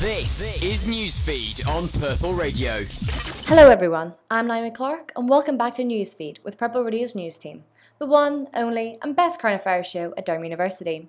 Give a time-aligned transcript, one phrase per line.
[0.00, 2.84] This is Newsfeed on Purple Radio.
[3.46, 7.64] Hello everyone, I'm Naomi Clark and welcome back to Newsfeed with Purple Radio's news team,
[7.98, 11.08] the one, only, and best current affairs show at Durham University.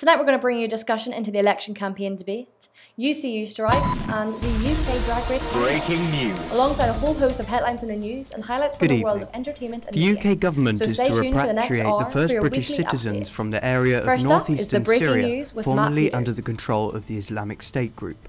[0.00, 4.08] Tonight we're going to bring you a discussion into the election campaign debate, UCU strikes,
[4.08, 6.38] and the UK Drag Race Breaking news.
[6.54, 9.20] alongside a whole host of headlines in the news and highlights from Good the world
[9.20, 10.32] of entertainment and The media.
[10.32, 12.32] UK government So is stay to tuned for the next repatriate hour the for first
[12.32, 13.32] your British weekly citizens update.
[13.34, 16.12] from the area First of up is the northeastern breaking Syria, news with Matt formerly
[16.14, 18.26] under the control of the Islamic State group.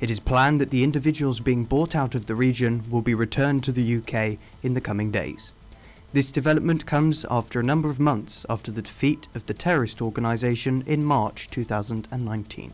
[0.00, 3.62] It is planned that the individuals being brought out of the region will be returned
[3.62, 5.52] to the UK in the coming days.
[6.14, 10.84] This development comes after a number of months after the defeat of the terrorist organisation
[10.86, 12.72] in March 2019.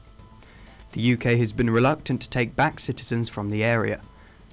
[0.93, 4.03] The UK has been reluctant to take back citizens from the area.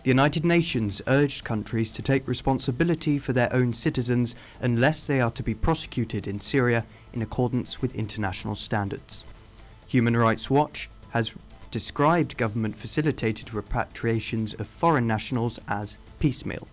[0.04, 5.32] The United Nations urged countries to take responsibility for their own citizens unless they are
[5.32, 9.26] to be prosecuted in Syria in accordance with international standards.
[9.88, 11.35] Human Rights Watch has
[11.72, 16.70] described government facilitated repatriations of foreign nationals as piecemeal.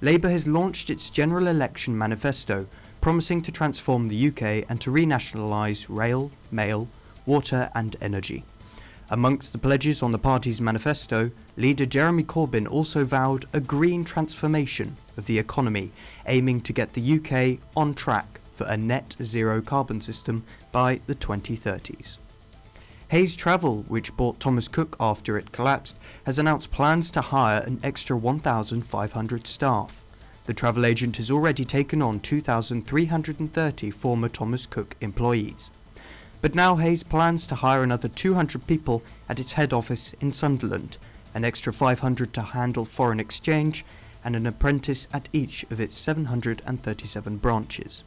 [0.00, 2.66] Labour has launched its general election manifesto,
[3.00, 6.86] promising to transform the UK and to renationalise rail, mail,
[7.26, 8.44] water, and energy.
[9.10, 14.96] Amongst the pledges on the party's manifesto, leader Jeremy Corbyn also vowed a green transformation
[15.16, 15.90] of the economy,
[16.26, 21.14] aiming to get the UK on track for a net zero carbon system by the
[21.16, 22.18] 2030s.
[23.10, 27.80] Hayes Travel, which bought Thomas Cook after it collapsed, has announced plans to hire an
[27.82, 30.04] extra 1,500 staff.
[30.44, 35.70] The travel agent has already taken on 2,330 former Thomas Cook employees.
[36.42, 40.98] But now Hayes plans to hire another 200 people at its head office in Sunderland,
[41.32, 43.86] an extra 500 to handle foreign exchange,
[44.22, 48.04] and an apprentice at each of its 737 branches.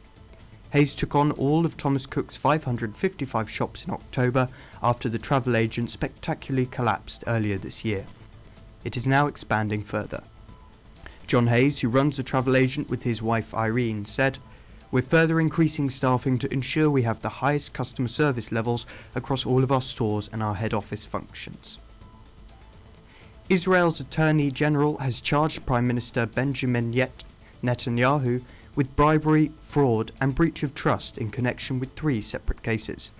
[0.72, 4.48] Hayes took on all of Thomas Cook's 555 shops in October
[4.82, 8.06] after the travel agent spectacularly collapsed earlier this year.
[8.82, 10.22] It is now expanding further.
[11.26, 14.38] John Hayes, who runs the travel agent with his wife Irene, said,
[14.90, 19.62] We're further increasing staffing to ensure we have the highest customer service levels across all
[19.62, 21.80] of our stores and our head office functions.
[23.50, 26.94] Israel's Attorney General has charged Prime Minister Benjamin
[27.62, 28.42] Netanyahu
[28.74, 33.10] with bribery, fraud, and breach of trust in connection with three separate cases.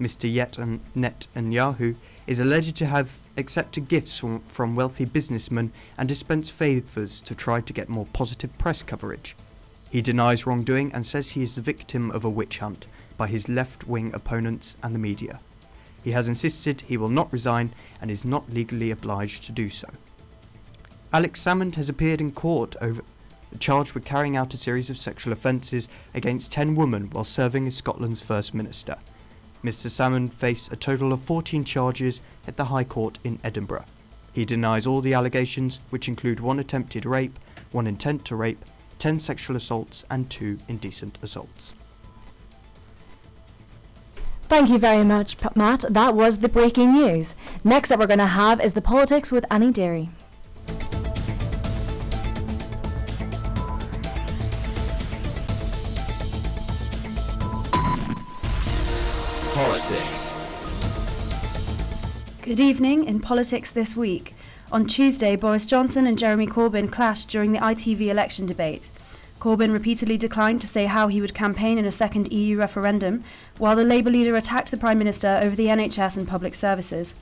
[0.00, 0.30] Mr.
[0.30, 0.58] Yet
[0.96, 1.94] Netanyahu
[2.26, 7.60] is alleged to have accepted gifts from, from wealthy businessmen and dispensed favours to try
[7.60, 9.36] to get more positive press coverage.
[9.90, 12.86] He denies wrongdoing and says he is the victim of a witch hunt
[13.16, 15.40] by his left wing opponents and the media.
[16.02, 19.88] He has insisted he will not resign and is not legally obliged to do so.
[21.12, 23.02] Alex Salmond has appeared in court over
[23.56, 27.74] charged with carrying out a series of sexual offences against 10 women while serving as
[27.76, 28.96] Scotland's First Minister.
[29.64, 29.88] Mr.
[29.90, 33.84] Salmond faced a total of 14 charges at the High Court in Edinburgh.
[34.32, 37.38] He denies all the allegations, which include one attempted rape,
[37.72, 38.64] one intent to rape,
[38.98, 41.74] 10 sexual assaults, and two indecent assaults.
[44.48, 45.84] Thank you very much, Matt.
[45.90, 47.34] That was the breaking news.
[47.64, 50.10] Next up, we're going to have is the politics with Annie Derry.
[62.46, 64.32] Good evening in politics this week.
[64.70, 68.88] On Tuesday, Boris Johnson and Jeremy Corbyn clashed during the ITV election debate.
[69.40, 73.24] Corbyn repeatedly declined to say how he would campaign in a second EU referendum,
[73.58, 77.16] while the Labour leader attacked the Prime Minister over the NHS and public services.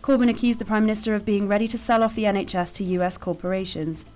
[0.00, 3.18] Corbyn accused the Prime Minister of being ready to sell off the NHS to US
[3.18, 4.06] corporations.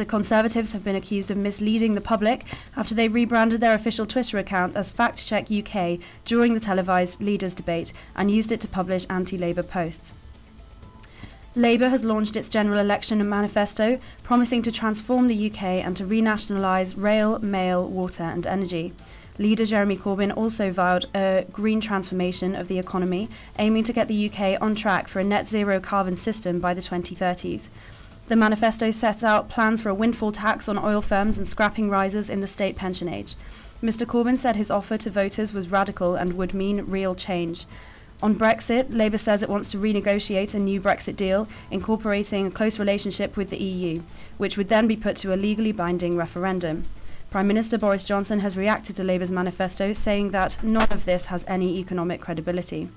[0.00, 4.38] The Conservatives have been accused of misleading the public after they rebranded their official Twitter
[4.38, 9.04] account as Fact Check UK during the televised leaders debate and used it to publish
[9.10, 10.14] anti Labour posts.
[11.54, 16.94] Labour has launched its general election manifesto, promising to transform the UK and to renationalise
[16.96, 18.94] rail, mail, water, and energy.
[19.36, 23.28] Leader Jeremy Corbyn also vowed a green transformation of the economy,
[23.58, 26.80] aiming to get the UK on track for a net zero carbon system by the
[26.80, 27.68] 2030s.
[28.30, 32.30] The manifesto sets out plans for a windfall tax on oil firms and scrapping rises
[32.30, 33.34] in the state pension age.
[33.82, 37.66] Mr Corbyn said his offer to voters was radical and would mean real change.
[38.22, 42.78] On Brexit, Labour says it wants to renegotiate a new Brexit deal, incorporating a close
[42.78, 44.00] relationship with the EU,
[44.38, 46.84] which would then be put to a legally binding referendum.
[47.32, 51.44] Prime Minister Boris Johnson has reacted to Labour's manifesto, saying that none of this has
[51.48, 52.90] any economic credibility.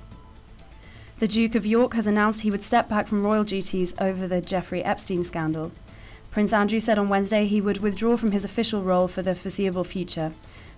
[1.23, 4.41] The Duke of York has announced he would step back from royal duties over the
[4.41, 5.71] Jeffrey Epstein scandal.
[6.31, 9.85] Prince Andrew said on Wednesday he would withdraw from his official role for the foreseeable
[9.85, 10.33] future.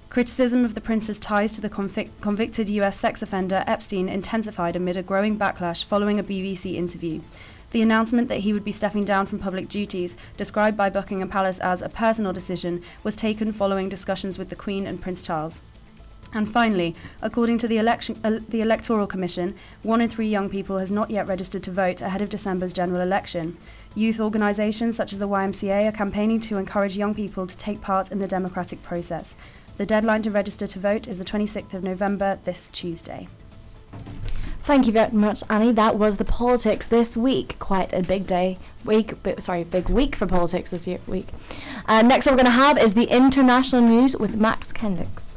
[0.10, 4.98] Criticism of the prince's ties to the convic- convicted US sex offender Epstein intensified amid
[4.98, 7.22] a growing backlash following a BBC interview.
[7.72, 11.60] The announcement that he would be stepping down from public duties, described by Buckingham Palace
[11.60, 15.62] as a personal decision, was taken following discussions with the Queen and Prince Charles.
[16.36, 20.78] And finally, according to the, election, uh, the Electoral Commission, one in three young people
[20.78, 23.56] has not yet registered to vote ahead of December's general election.
[23.96, 28.12] Youth organisations such as the YMCA are campaigning to encourage young people to take part
[28.12, 29.34] in the democratic process.
[29.78, 33.30] The deadline to register to vote is the 26th of November, this Tuesday.
[34.64, 35.72] Thank you very much, Annie.
[35.72, 37.58] That was the politics this week.
[37.60, 39.14] Quite a big day, week.
[39.24, 41.30] But, sorry, big week for politics this year week.
[41.86, 45.36] Uh, next, up we're going to have is the international news with Max Kendricks.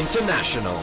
[0.00, 0.82] International.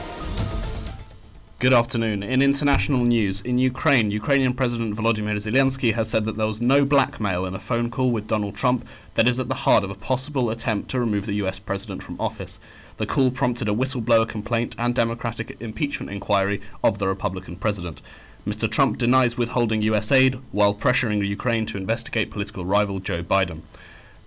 [1.58, 2.22] Good afternoon.
[2.22, 6.86] In international news, in Ukraine, Ukrainian President Volodymyr Zelensky has said that there was no
[6.86, 9.96] blackmail in a phone call with Donald Trump that is at the heart of a
[9.96, 12.60] possible attempt to remove the US president from office.
[12.98, 18.04] The call prompted a whistleblower complaint and Democratic impeachment inquiry of the Republican president.
[18.46, 18.70] Mr.
[18.70, 23.62] Trump denies withholding US aid while pressuring Ukraine to investigate political rival Joe Biden.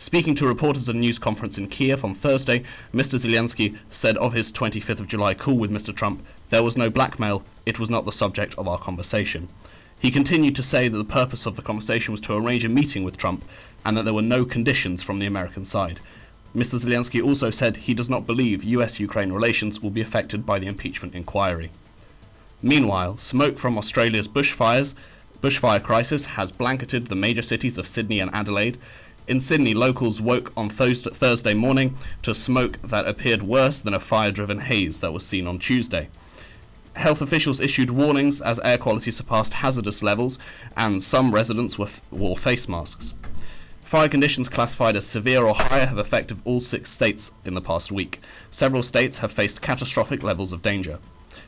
[0.01, 2.61] Speaking to reporters at a news conference in Kiev on Thursday,
[2.91, 3.19] Mr.
[3.19, 5.95] Zelensky said of his 25th of July call with Mr.
[5.95, 9.51] Trump, there was no blackmail, it was not the subject of our conversation.
[9.99, 13.05] He continued to say that the purpose of the conversation was to arrange a meeting
[13.05, 13.45] with Trump
[13.85, 16.01] and that there were no conditions from the American side.
[16.57, 16.83] Mr.
[16.83, 20.67] Zelensky also said he does not believe US Ukraine relations will be affected by the
[20.67, 21.71] impeachment inquiry.
[22.63, 24.95] Meanwhile, smoke from Australia's bushfires
[25.41, 28.77] bushfire crisis has blanketed the major cities of Sydney and Adelaide,
[29.31, 34.33] in Sydney, locals woke on Thursday morning to smoke that appeared worse than a fire
[34.33, 36.09] driven haze that was seen on Tuesday.
[36.97, 40.37] Health officials issued warnings as air quality surpassed hazardous levels,
[40.77, 43.15] and some residents f- wore face masks.
[43.85, 47.93] Fire conditions classified as severe or higher have affected all six states in the past
[47.93, 48.21] week.
[48.51, 50.99] Several states have faced catastrophic levels of danger.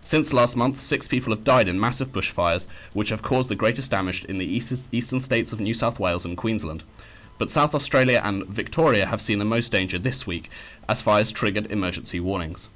[0.05, 3.91] Since last month, six people have died in massive bushfires, which have caused the greatest
[3.91, 4.47] damage in the
[4.93, 6.85] eastern states of New South Wales and Queensland
[7.43, 10.49] but South Australia and Victoria have seen the most danger this week
[10.89, 12.69] as fires triggered emergency warnings.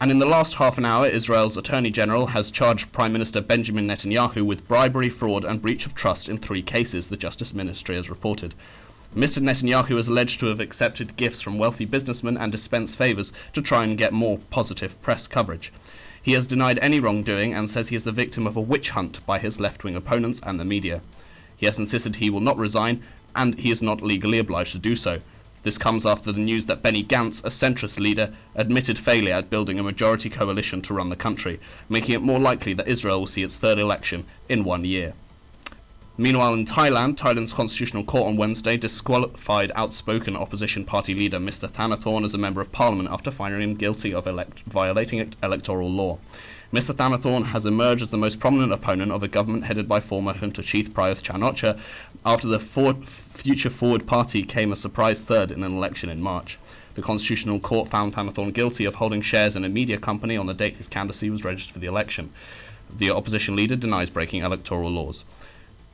[0.00, 3.86] And in the last half an hour, Israel's Attorney General has charged Prime Minister Benjamin
[3.86, 8.10] Netanyahu with bribery, fraud, and breach of trust in three cases, the Justice Ministry has
[8.10, 8.56] reported.
[9.14, 9.40] Mr.
[9.40, 13.84] Netanyahu is alleged to have accepted gifts from wealthy businessmen and dispensed favours to try
[13.84, 15.72] and get more positive press coverage.
[16.20, 19.24] He has denied any wrongdoing and says he is the victim of a witch hunt
[19.24, 21.00] by his left wing opponents and the media.
[21.56, 23.00] He has insisted he will not resign
[23.34, 25.20] and he is not legally obliged to do so.
[25.64, 29.78] This comes after the news that Benny Gantz, a centrist leader, admitted failure at building
[29.78, 31.58] a majority coalition to run the country,
[31.88, 35.14] making it more likely that Israel will see its third election in one year.
[36.16, 41.68] Meanwhile, in Thailand, Thailand's constitutional court on Wednesday disqualified outspoken opposition party leader Mr.
[41.68, 46.18] Thanathorn as a member of parliament after finding him guilty of elect- violating electoral law.
[46.74, 46.92] Mr.
[46.92, 50.60] Thanathorn has emerged as the most prominent opponent of a government headed by former junta
[50.60, 51.78] chief Prayuth Chan-ocha
[52.26, 56.58] after the Future Forward Party came a surprise third in an election in March.
[56.96, 60.52] The Constitutional Court found Thanathorn guilty of holding shares in a media company on the
[60.52, 62.32] date his candidacy was registered for the election.
[62.92, 65.24] The opposition leader denies breaking electoral laws.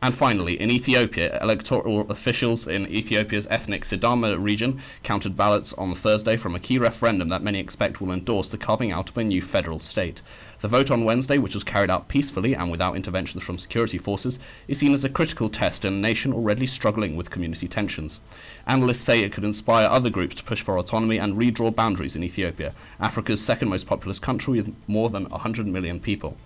[0.02, 6.38] And finally, in Ethiopia, electoral officials in Ethiopia's ethnic Sidama region counted ballots on Thursday
[6.38, 9.42] from a key referendum that many expect will endorse the carving out of a new
[9.42, 10.22] federal state.
[10.60, 14.38] The vote on Wednesday, which was carried out peacefully and without interventions from security forces,
[14.68, 18.20] is seen as a critical test in a nation already struggling with community tensions.
[18.66, 22.22] Analysts say it could inspire other groups to push for autonomy and redraw boundaries in
[22.22, 26.36] Ethiopia, Africa's second most populous country with more than 100 million people.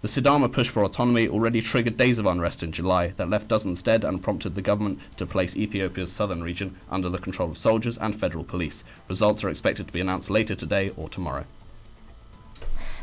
[0.00, 3.82] The Sidama push for autonomy already triggered days of unrest in July that left dozens
[3.82, 7.98] dead and prompted the government to place Ethiopia's southern region under the control of soldiers
[7.98, 8.82] and federal police.
[9.08, 11.44] Results are expected to be announced later today or tomorrow.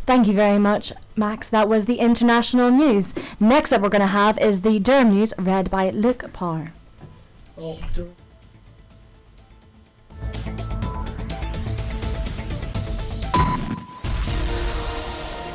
[0.07, 1.49] Thank you very much, Max.
[1.49, 3.13] That was the international news.
[3.41, 6.71] Next up, we're going to have is the Durham news read by Luke Parr.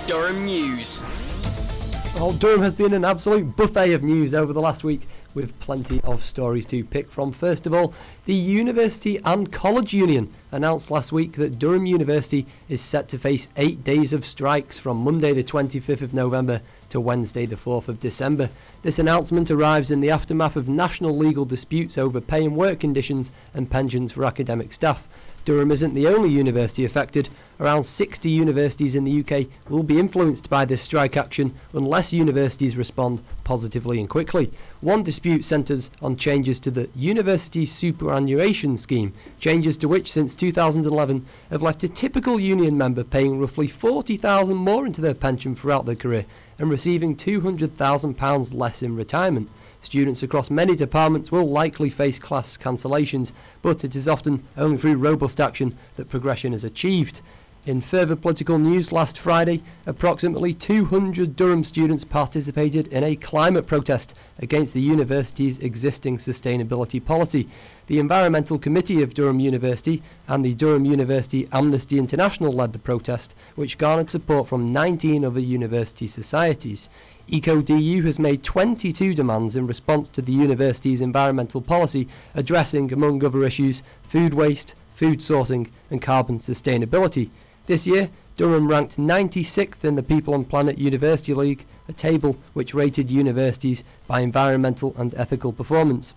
[0.07, 1.01] Durham News.
[2.15, 6.01] Well, Durham has been an absolute buffet of news over the last week with plenty
[6.03, 7.33] of stories to pick from.
[7.33, 7.95] First of all,
[8.27, 13.49] the University and College Union announced last week that Durham University is set to face
[13.57, 17.99] eight days of strikes from Monday, the 25th of November to Wednesday, the 4th of
[17.99, 18.51] December.
[18.83, 23.33] This announcement arrives in the aftermath of national legal disputes over pay and work conditions
[23.55, 25.09] and pensions for academic staff.
[25.45, 27.29] Durham isn't the only university affected.
[27.59, 32.77] Around 60 universities in the UK will be influenced by this strike action unless universities
[32.77, 34.53] respond positively and quickly.
[34.83, 41.27] One dispute centres on changes to the University Superannuation Scheme, changes to which since 2011
[41.51, 45.97] have left a typical union member paying roughly 40,000 more into their pension throughout their
[45.97, 46.25] career
[46.59, 49.51] and receiving £200,000 less in retirement.
[49.83, 54.95] Students across many departments will likely face class cancellations, but it is often only through
[54.95, 57.21] robust action that progression is achieved.
[57.65, 64.17] In further political news, last Friday, approximately 200 Durham students participated in a climate protest
[64.41, 67.47] against the university's existing sustainability policy.
[67.87, 73.33] The Environmental Committee of Durham University and the Durham University Amnesty International led the protest,
[73.55, 76.89] which garnered support from 19 other university societies.
[77.29, 83.45] EcoDU has made 22 demands in response to the university's environmental policy, addressing, among other
[83.45, 87.31] issues, food waste, food sourcing, and carbon sustainability.
[87.73, 92.75] This year, Durham ranked 96th in the People and Planet University League, a table which
[92.75, 96.13] rated universities by environmental and ethical performance.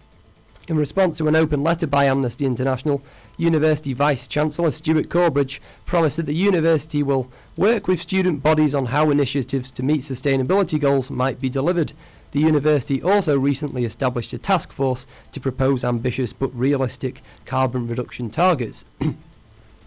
[0.68, 3.02] In response to an open letter by Amnesty International,
[3.38, 8.88] University Vice Chancellor Stuart Corbridge promised that the university will work with student bodies on
[8.88, 11.94] how initiatives to meet sustainability goals might be delivered.
[12.32, 18.30] The university also recently established a task force to propose ambitious but realistic carbon reduction
[18.30, 18.84] targets.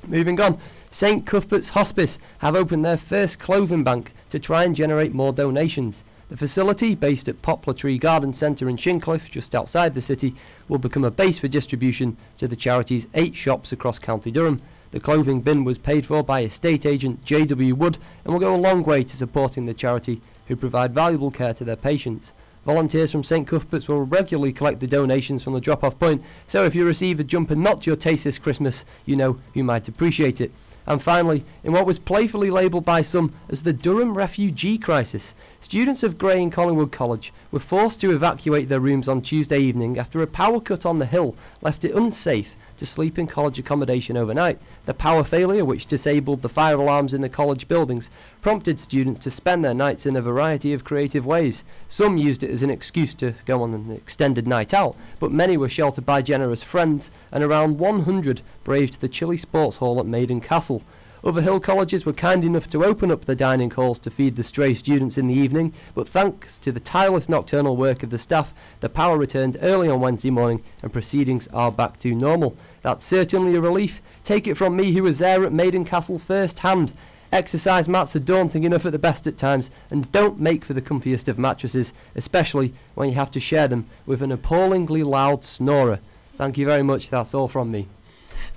[0.07, 0.59] Moving on,
[0.91, 6.03] St Cuthbert's Hospice have opened their first clothing bank to try and generate more donations.
[6.31, 10.35] The facility, based at Poplar Tree Garden Centre in Shincliffe, just outside the city,
[10.67, 14.63] will become a base for distribution to the charity's eight shops across County Durham.
[14.91, 17.75] The clothing bin was paid for by estate agent J.W.
[17.75, 21.53] Wood and will go a long way to supporting the charity, who provide valuable care
[21.53, 22.33] to their patients.
[22.65, 26.75] Volunteers from St Cuthbert's will regularly collect the donations from the drop-off point, so if
[26.75, 30.41] you receive a jumper not to your taste this Christmas, you know you might appreciate
[30.41, 30.51] it.
[30.89, 36.03] And finally, in what was playfully labelled by some as the Durham refugee crisis, students
[36.03, 40.23] of Grey and Collingwood College were forced to evacuate their rooms on Tuesday evening after
[40.23, 44.59] a power cut on the hill left it unsafe to sleep in college accommodation overnight.
[44.87, 49.31] The power failure, which disabled the fire alarms in the college buildings, prompted students to
[49.31, 51.65] spend their nights in a variety of creative ways.
[51.89, 55.57] Some used it as an excuse to go on an extended night out, but many
[55.57, 60.41] were sheltered by generous friends, and around 100 braved the chilly sports hall at Maiden
[60.41, 60.83] Castle.
[61.25, 64.45] Other Hill colleges were kind enough to open up the dining halls to feed the
[64.45, 68.55] stray students in the evening, but thanks to the tireless nocturnal work of the staff,
[68.81, 72.57] the power returned early on Wednesday morning and proceedings are back to normal.
[72.83, 74.01] That's certainly a relief.
[74.23, 76.93] Take it from me who was there at Maiden Castle first hand.
[77.33, 80.81] Exercise mats are daunting enough at the best at times, and don't make for the
[80.81, 85.99] comfiest of mattresses, especially when you have to share them with an appallingly loud snorer.
[86.37, 87.89] Thank you very much, that's all from me.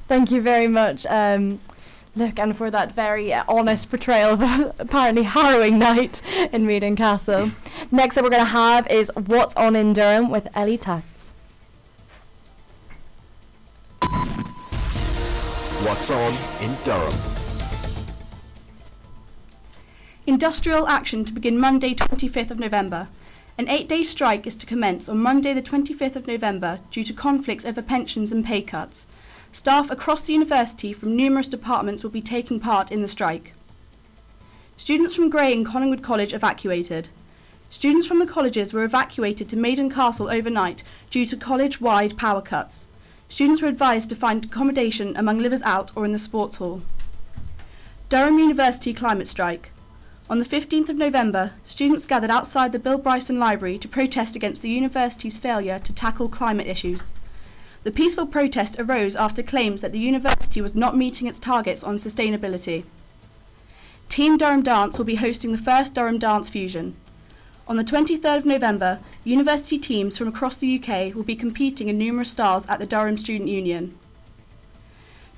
[0.07, 1.05] Thank you very much.
[1.09, 1.59] Um,
[2.15, 6.95] look, and for that very uh, honest portrayal of a apparently harrowing night in Reading
[6.95, 7.51] Castle.
[7.91, 11.33] Next up, we're going to have is What's On in Durham with Ellie Tats.
[15.83, 17.19] What's on in Durham?
[20.27, 23.07] Industrial action to begin Monday, 25th of November.
[23.57, 27.13] An eight day strike is to commence on Monday, the 25th of November, due to
[27.13, 29.07] conflicts over pensions and pay cuts.
[29.51, 33.53] Staff across the university from numerous departments will be taking part in the strike.
[34.77, 37.09] Students from Grey and Collingwood College evacuated.
[37.69, 42.41] Students from the colleges were evacuated to Maiden Castle overnight due to college wide power
[42.41, 42.87] cuts.
[43.27, 46.81] Students were advised to find accommodation among livers out or in the sports hall.
[48.09, 49.71] Durham University climate strike.
[50.29, 54.61] On the 15th of November, students gathered outside the Bill Bryson Library to protest against
[54.61, 57.11] the university's failure to tackle climate issues.
[57.83, 61.95] The peaceful protest arose after claims that the university was not meeting its targets on
[61.95, 62.83] sustainability.
[64.07, 66.95] Team Durham Dance will be hosting the first Durham Dance Fusion.
[67.67, 71.97] On the 23rd of November, university teams from across the UK will be competing in
[71.97, 73.97] numerous styles at the Durham Student Union.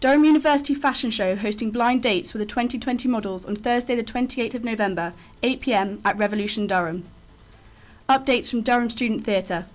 [0.01, 4.53] Durham University Fashion Show hosting blind dates for the 2020 models on Thursday, the 28th
[4.53, 7.05] of November, 8 pm at Revolution Durham.
[8.09, 9.65] Updates from Durham Student Theatre.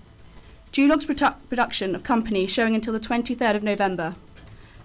[0.71, 4.15] Dulog's produ- production of Company showing until the 23rd of November.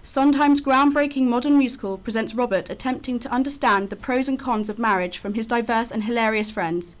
[0.01, 5.17] Sondheim's groundbreaking modern musical presents Robert attempting to understand the pros and cons of marriage
[5.17, 6.95] from his diverse and hilarious friends.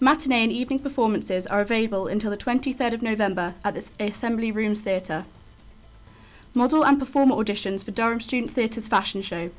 [0.00, 4.80] Matinee and evening performances are available until the 23rd of November at the Assembly Rooms
[4.80, 5.26] Theatre.
[6.54, 9.50] Model and performer auditions for Durham Student Theatre's fashion show.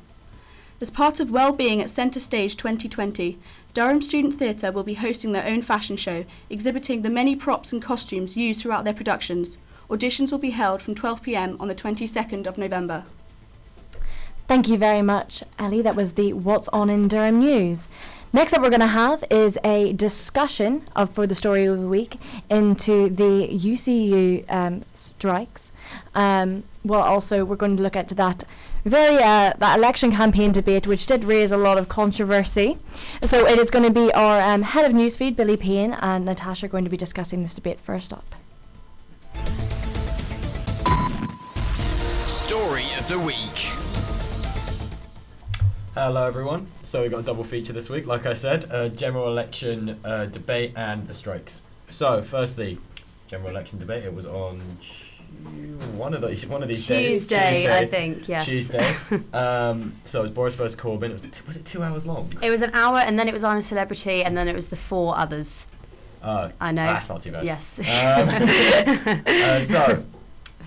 [0.84, 3.38] As part of Wellbeing at Centre Stage 2020,
[3.72, 7.80] Durham Student Theatre will be hosting their own fashion show, exhibiting the many props and
[7.80, 9.56] costumes used throughout their productions.
[9.88, 13.04] Auditions will be held from 12pm on the 22nd of November.
[14.46, 15.80] Thank you very much, Ellie.
[15.80, 17.88] That was the What's On in Durham news.
[18.34, 21.88] Next up, we're going to have is a discussion of for the story of the
[21.88, 22.18] week
[22.50, 25.72] into the UCU um, strikes.
[26.14, 28.44] Um, well, also we're going to look at that
[28.84, 32.78] very uh, that election campaign debate, which did raise a lot of controversy.
[33.22, 36.66] So it is going to be our um, head of newsfeed, Billy Payne, and Natasha
[36.66, 38.34] are going to be discussing this debate first up.
[42.26, 43.72] Story of the week.
[45.94, 46.66] Hello, everyone.
[46.82, 48.06] So we got a double feature this week.
[48.06, 51.62] Like I said, a general election uh, debate and the strikes.
[51.88, 52.78] So, firstly,
[53.28, 54.04] general election debate.
[54.04, 55.03] It was on Tu-
[55.96, 57.20] one of these one of these days.
[57.20, 58.46] Tuesday, I think, yes.
[58.46, 58.94] Tuesday.
[59.32, 61.10] um, so it was Boris versus Corbyn.
[61.10, 62.30] It was, t- was it two hours long?
[62.42, 64.68] It was an hour, and then it was I'm a Celebrity, and then it was
[64.68, 65.66] the four others.
[66.22, 66.86] Uh, I know.
[66.86, 67.44] That's not too bad.
[67.44, 67.78] Yes.
[68.02, 70.04] Um, uh, so,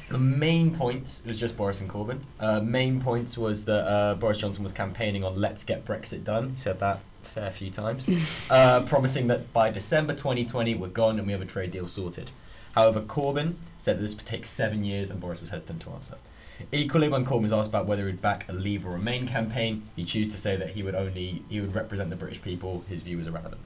[0.10, 2.20] the main points it was just Boris and Corbyn.
[2.40, 6.52] Uh, main points was that uh, Boris Johnson was campaigning on "Let's get Brexit done."
[6.52, 8.08] He said that a fair few times,
[8.50, 12.32] uh, promising that by December 2020 we're gone and we have a trade deal sorted.
[12.78, 16.14] However, Corbyn said this would take seven years, and Boris was hesitant to answer.
[16.72, 20.06] Equally, when Corbyn was asked about whether he'd back a Leave or Remain campaign, he
[20.06, 22.84] chose to say that he would only he would represent the British people.
[22.88, 23.62] His view was irrelevant.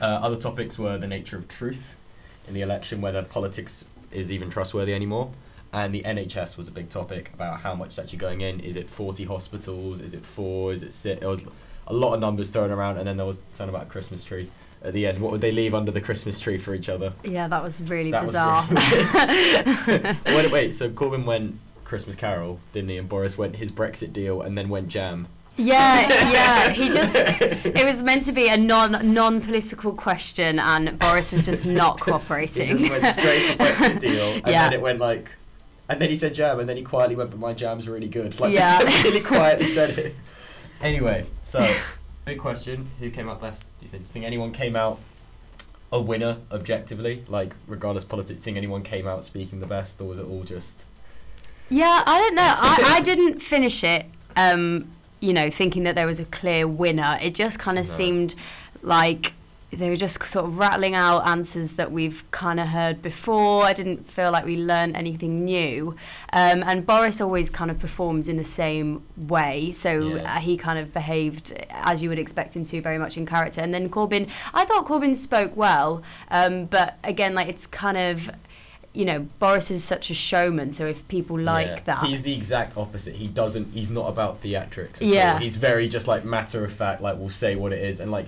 [0.00, 1.94] Uh, other topics were the nature of truth
[2.48, 5.32] in the election, whether politics is even trustworthy anymore,
[5.70, 8.60] and the NHS was a big topic about how much is actually going in.
[8.60, 10.00] Is it 40 hospitals?
[10.00, 10.72] Is it four?
[10.72, 11.20] Is it six?
[11.20, 11.44] There was
[11.86, 14.48] a lot of numbers thrown around, and then there was something about Christmas tree
[14.86, 15.18] at the end.
[15.18, 17.12] What would they leave under the Christmas tree for each other?
[17.24, 18.66] yeah, that was really That was bizarre.
[18.70, 22.96] really wait, wait, so Corbyn went Christmas Carol, didn't he?
[22.98, 25.26] And Boris went his Brexit deal, and then went Jam.
[25.56, 26.70] yeah, yeah.
[26.70, 31.46] He just it was meant to be a non non political question, and Boris was
[31.46, 32.76] just not He cooperating.
[32.76, 34.64] just went straight for Brexit deal, and Yeah.
[34.68, 35.30] then it went like,
[35.88, 38.38] and then he said Jam, and then he quietly went, but my Jam's really good.
[38.40, 38.80] Like, Yeah.
[38.80, 40.14] just really quietly said it.
[40.82, 41.60] Anyway, so
[42.26, 43.78] big question: Who came out best?
[43.80, 44.02] Do you think?
[44.04, 45.00] Do you think anyone came out
[45.90, 47.24] a winner objectively?
[47.28, 50.18] Like, regardless of politics, do you think anyone came out speaking the best, or was
[50.18, 50.84] it all just?
[51.70, 52.42] Yeah, I don't know.
[52.42, 54.04] I, I didn't finish it,
[54.36, 54.88] um,
[55.20, 57.16] you know, thinking that there was a clear winner.
[57.22, 57.80] It just kind No.
[57.80, 58.34] of seemed
[58.82, 59.32] like
[59.76, 63.64] they were just sort of rattling out answers that we've kind of heard before.
[63.64, 65.90] I didn't feel like we learned anything new.
[66.32, 69.72] Um, and Boris always kind of performs in the same way.
[69.72, 70.22] So Yeah.
[70.36, 73.60] uh, he kind of behaved as you would expect him to, very much in character.
[73.60, 76.02] And then Corbyn, I thought Corbyn spoke well.
[76.30, 78.30] Um, but again, like it's kind of.
[78.94, 81.80] You know, Boris is such a showman, so if people like Yeah.
[81.84, 83.14] that, He's the exact opposite.
[83.16, 83.74] He doesn't.
[83.74, 85.00] He's not about theatrics.
[85.02, 85.34] Yeah.
[85.34, 85.38] all.
[85.40, 87.02] He's very just like matter of fact.
[87.02, 88.24] Like we'll say what it is, and like,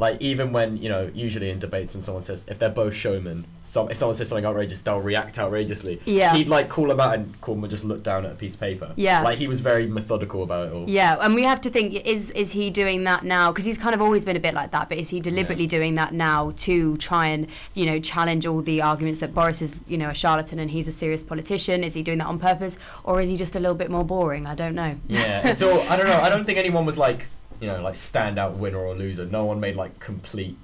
[0.00, 3.44] like even when you know, usually in debates when someone says if they're both showmen,
[3.62, 6.00] some if someone says something outrageous, they'll react outrageously.
[6.06, 6.34] Yeah.
[6.34, 8.60] He'd like call them out, and Corbyn would just look down at a piece of
[8.60, 8.92] paper.
[8.96, 9.20] Yeah.
[9.20, 10.88] Like he was very methodical about it all.
[10.88, 13.52] Yeah, and we have to think: is is he doing that now?
[13.52, 14.88] Because he's kind of always been a bit like that.
[14.88, 18.80] But is he deliberately doing that now to try and you know challenge all the
[18.80, 21.84] arguments that Boris is you know a charlatan and he's a serious politician?
[21.84, 24.46] Is he doing that on purpose, or is he just a little bit more boring?
[24.46, 24.96] I don't know.
[25.08, 25.52] Yeah.
[25.52, 25.68] so.
[25.90, 26.20] I don't know.
[26.22, 27.26] I don't think anyone was like
[27.60, 29.24] you know like standout winner or loser.
[29.26, 30.56] No one made like complete.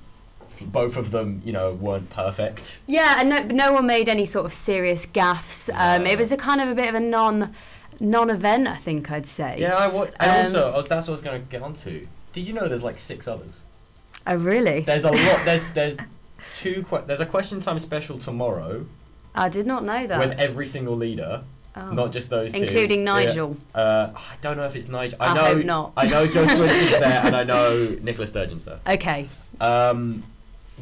[0.63, 2.81] Both of them, you know, weren't perfect.
[2.87, 5.69] Yeah, and no, no one made any sort of serious gaffes.
[5.75, 6.11] Um, No.
[6.11, 7.55] It was a kind of a bit of a non
[8.01, 9.57] non-event, I think I'd say.
[9.59, 11.63] Yeah, I wa- and Um, also I was, that's what I was going to get
[11.63, 12.07] onto.
[12.33, 13.63] Did you know there's like six others?
[14.27, 14.81] Oh, really?
[14.81, 15.41] There's a lot.
[15.45, 15.99] There's there's
[16.55, 16.85] two.
[16.89, 18.87] Que- there's a question time special tomorrow
[19.35, 20.19] I did not know that.
[20.19, 21.43] with every single leader,
[21.77, 21.91] Oh.
[21.93, 22.63] not just those two.
[22.63, 23.05] Including Yeah.
[23.05, 23.57] Nigel.
[23.75, 25.19] Uh, I don't know if it's Nigel.
[25.21, 25.45] I, I know.
[25.45, 25.93] hope not.
[25.97, 28.81] I know Jo Swinson's there, and I know Nicola Sturgeon's there.
[28.89, 29.29] Okay.
[29.61, 30.23] Um,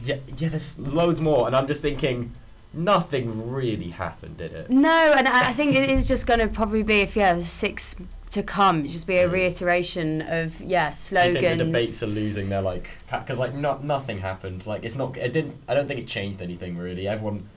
[0.04, 0.48] yeah, yeah.
[0.50, 2.33] There's loads more, and I'm just thinking,
[2.72, 4.70] nothing really happened, did it?
[4.70, 7.46] No, and I I think it is just going to probably be if yeah, there's
[7.46, 7.96] six
[8.30, 8.85] to come.
[8.85, 12.90] Just be a reiteration of yeah Do you think the debates are losing their like?
[13.11, 14.66] Because like not nothing happened.
[14.66, 15.16] Like it's not.
[15.16, 15.57] It didn't.
[15.68, 17.09] I don't think it changed anything really.
[17.09, 17.48] Everyone.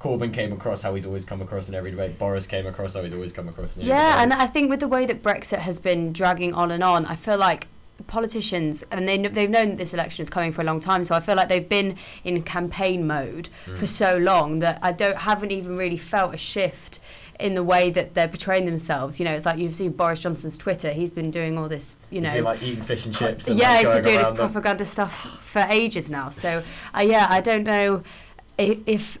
[0.00, 2.18] Corbyn came across how he's always come across in every debate.
[2.18, 4.80] Boris came across how he's always come across in every yeah, and I think with
[4.80, 7.66] the way that Brexit has been dragging on and on, I feel like
[8.06, 11.14] politicians and they they've known that this election is coming for a long time so
[11.14, 13.76] I feel like they've been in campaign mode Mm.
[13.76, 17.00] for so long that I don't haven't even really felt a shift
[17.38, 20.56] in the way that they're portraying themselves you know it's like you've seen Boris Johnson's
[20.56, 23.48] Twitter he's been doing all this you He's know been like eating fish and chips.
[23.48, 26.30] And, yeah, like, he's been doing his propaganda stuff for ages now.
[26.30, 26.62] So,
[26.96, 28.02] uh, yeah, I don't know
[28.56, 29.18] if, if,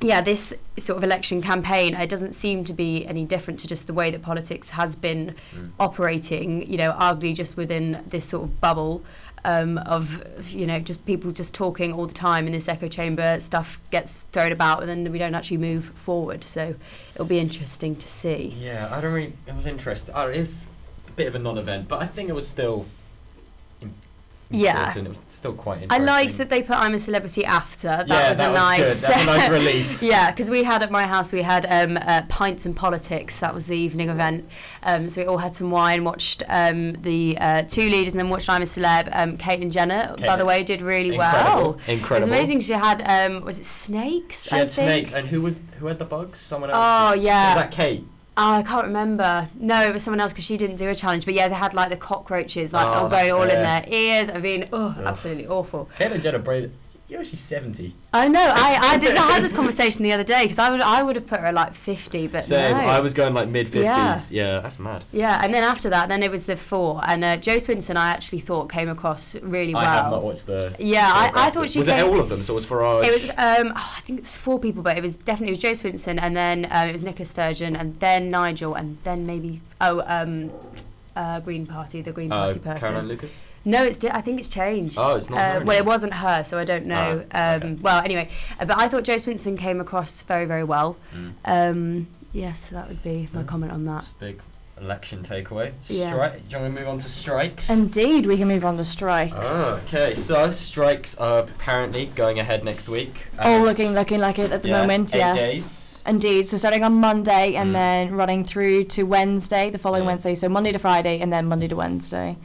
[0.00, 3.86] yeah, this sort of election campaign, it doesn't seem to be any different to just
[3.86, 5.70] the way that politics has been Mm.
[5.78, 9.02] operating, you know, arguably just within this sort of bubble.
[9.42, 13.40] um, of you know just people just talking all the time in this echo chamber.
[13.40, 16.44] Stuff gets thrown about, and then we don't actually move forward.
[16.44, 16.74] So
[17.14, 18.54] it'll be interesting to see.
[18.60, 19.32] Yeah, I don't really.
[19.46, 20.14] It was interesting.
[20.14, 20.66] Oh, it was
[21.08, 22.84] a bit of a non-event, but I think it was still.
[24.52, 24.92] Yeah.
[24.98, 27.86] It was still quite I liked that they put "I'm a Celebrity" after.
[27.88, 29.00] That Yeah, was that a was nice.
[29.06, 29.10] good.
[29.14, 30.02] That's a nice relief.
[30.02, 33.38] yeah, because we had at my house we had um, uh, pints and politics.
[33.38, 34.48] That was the evening event.
[34.82, 38.28] Um, so we all had some wine, watched um, the uh, two leaders, and then
[38.28, 41.72] watched "I'm a Celeb." Um, Caitlyn Jenner, by the way, did really Incredible.
[41.72, 41.80] well.
[41.86, 42.60] It was amazing.
[42.60, 44.48] She had um, was it snakes?
[44.48, 45.06] She I had think?
[45.06, 46.40] snakes, and who was who had the bugs?
[46.40, 46.78] Someone else.
[46.80, 47.54] Oh yeah.
[47.54, 48.04] Was that Kate?
[48.42, 49.50] Oh, I can't remember.
[49.54, 51.26] No, it was someone else because she didn't do a challenge.
[51.26, 54.30] But yeah, they had like the cockroaches, like Oh, all going all in their ears.
[54.30, 55.04] I mean, oh, Ugh.
[55.04, 55.90] absolutely awful.
[55.98, 56.72] Caitlyn Jenner brave.
[57.10, 57.92] You know she's seventy.
[58.12, 58.38] I know.
[58.40, 61.16] I I, this, I had this conversation the other day because I would I would
[61.16, 62.76] have put her at like fifty, but Same.
[62.76, 62.84] no.
[62.84, 64.30] I was going like mid fifties.
[64.30, 64.60] Yeah.
[64.60, 65.02] that's mad.
[65.10, 68.10] Yeah, and then after that, then it was the four, and uh, Jo Swinson I
[68.10, 69.82] actually thought came across really well.
[69.82, 70.72] I have not watched the.
[70.78, 72.44] Yeah, I- I thought she was it came- all of them.
[72.44, 73.04] So it was Farage.
[73.04, 75.58] It was um, oh, I think it was four people, but it was definitely it
[75.58, 79.26] was Jo Swinson, and then um, it was Nicola Sturgeon, and then Nigel, and then
[79.26, 80.52] maybe oh um,
[81.16, 82.80] uh, Green Party, the Green uh, Party person.
[82.80, 83.32] Caroline Lucas.
[83.64, 84.96] No, it's di- I think it's changed.
[84.98, 87.24] Oh, it's not her Uh, well, it wasn't her, so I don't know.
[87.32, 90.96] Ah, um, Well, anyway, uh, but I thought Jo Swinson came across very, very well.
[91.14, 91.32] Mm.
[91.44, 94.00] Um, yes, that would be my comment on that.
[94.00, 94.40] Just big
[94.80, 95.72] election takeaway.
[95.88, 96.08] Yeah.
[96.10, 96.48] Strike.
[96.48, 97.68] Do you want to move on to strikes?
[97.68, 99.34] Indeed, we can move on to strikes.
[99.36, 103.26] Ah, okay, so strikes are apparently going ahead next week.
[103.38, 105.14] and All looking looking like it at the yeah, moment.
[105.14, 105.36] eight yes.
[105.36, 105.86] days.
[106.06, 106.46] Indeed.
[106.46, 107.72] So starting on Monday and Mm.
[107.74, 110.08] then running through to Wednesday, the following Yeah.
[110.08, 110.34] Wednesday.
[110.34, 112.36] So Monday to Friday and then Monday to Wednesday.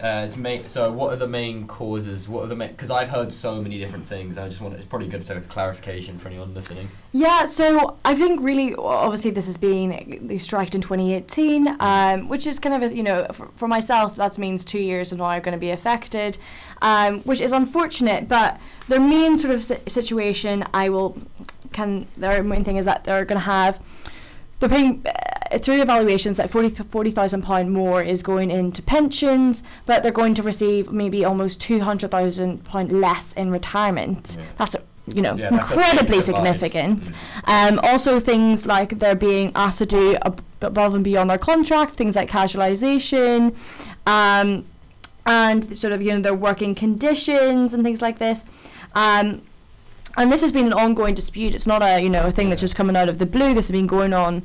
[0.00, 2.28] Uh, it's main, so what are the main causes?
[2.28, 2.70] What are the main?
[2.70, 4.36] Because I've heard so many different things.
[4.36, 4.74] I just want.
[4.74, 6.88] It's probably good to have clarification for anyone listening.
[7.12, 12.44] Yeah, so I think really, obviously, this has been they striked in 2018, um, which
[12.46, 15.24] is kind of a, you know for, for myself that means two years of now
[15.26, 16.38] are going to be affected,
[16.82, 18.28] um, which is unfortunate.
[18.28, 21.16] But their main sort of si- situation, I will
[21.72, 23.80] can their main thing is that they're going to have
[24.66, 30.02] they're paying uh, through evaluations that 40 40,000 pound more is going into pensions, but
[30.02, 34.36] they're going to receive maybe almost 200,000 pound less in retirement.
[34.38, 34.46] Yeah.
[34.58, 37.12] That's you know Yeah, a incredibly significant.
[37.44, 41.96] Um, also, things like they're being asked to do ab- above and beyond their contract,
[41.96, 43.54] things like casualisation,
[44.06, 44.64] um,
[45.26, 48.44] and sort of you know their working conditions and things like this.
[48.94, 49.42] Um,
[50.16, 51.54] and this has been an ongoing dispute.
[51.54, 53.54] It's not a you know a thing that's just coming out of the blue.
[53.54, 54.42] This has been going on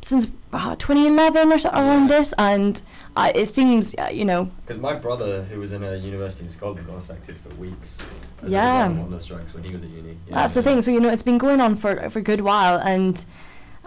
[0.00, 2.80] since uh, 2011 or so around this, and
[3.16, 6.48] uh, it seems uh, you know Because my brother, who was in a university in
[6.48, 7.98] Scotland, got affected for weeks.
[8.42, 8.86] As Yeah.
[8.86, 10.16] a result of one of the strikes when he was at uni.
[10.28, 10.80] Yeah, That's the thing.
[10.80, 13.24] So you know, it's been going on for for a good while, and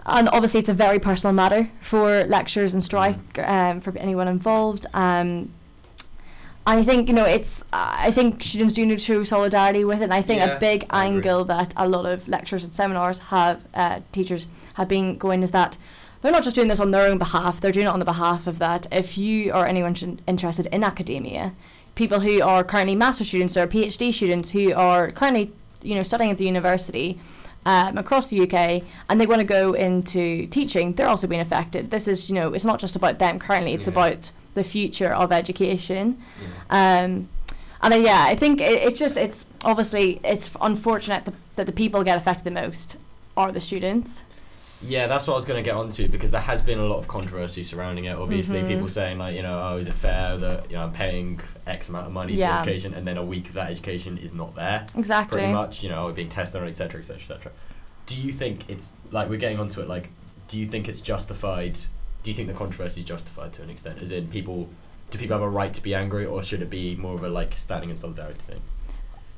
[0.04, 4.84] and obviously it's a very personal matter for lecturers and strike um, for anyone involved.
[4.94, 5.50] Um,
[6.66, 7.62] I think you know it's.
[7.72, 10.04] Uh, I think students do need to show solidarity with it.
[10.04, 13.64] And I think Yeah, a big angle that a lot of lecturers and seminars have
[13.74, 15.76] uh, teachers have been going is that
[16.20, 17.60] they're not just doing this on their own behalf.
[17.60, 18.86] They're doing it on the behalf of that.
[18.92, 21.52] If you or anyone sh- interested in academia,
[21.96, 26.30] people who are currently master students or PhD students who are currently you know studying
[26.30, 27.18] at the university
[27.66, 31.90] um, across the UK and they want to go into teaching, they're also being affected.
[31.90, 33.94] This is you know it's not just about them currently; it's Yeah.
[33.94, 36.20] about the future of education.
[36.70, 37.00] Yeah.
[37.04, 37.28] Um,
[37.82, 41.72] and then, yeah, I think it, it's just it's obviously it's unfortunate that, that the
[41.72, 42.96] people get affected the most
[43.36, 44.24] are the students.
[44.84, 46.98] Yeah, that's what I was going to get onto because there has been a lot
[46.98, 48.16] of controversy surrounding it.
[48.16, 48.68] Obviously, Mhm.
[48.68, 51.38] people saying like, you know, oh, is it fair that you know I'm paying
[51.68, 52.56] X amount of money Yeah.
[52.56, 54.84] for education and then a week of that education is not there?
[54.96, 55.38] Exactly.
[55.38, 57.52] Pretty much, you know, being tested on, etc., etc., etc.
[58.06, 59.88] Do you think it's like we're getting onto it?
[59.88, 60.10] Like,
[60.48, 61.78] do you think it's justified?
[62.22, 64.00] Do you think the controversy is justified to an extent?
[64.00, 64.68] As in, people
[65.10, 67.28] do people have a right to be angry, or should it be more of a
[67.28, 68.60] like standing in solidarity thing?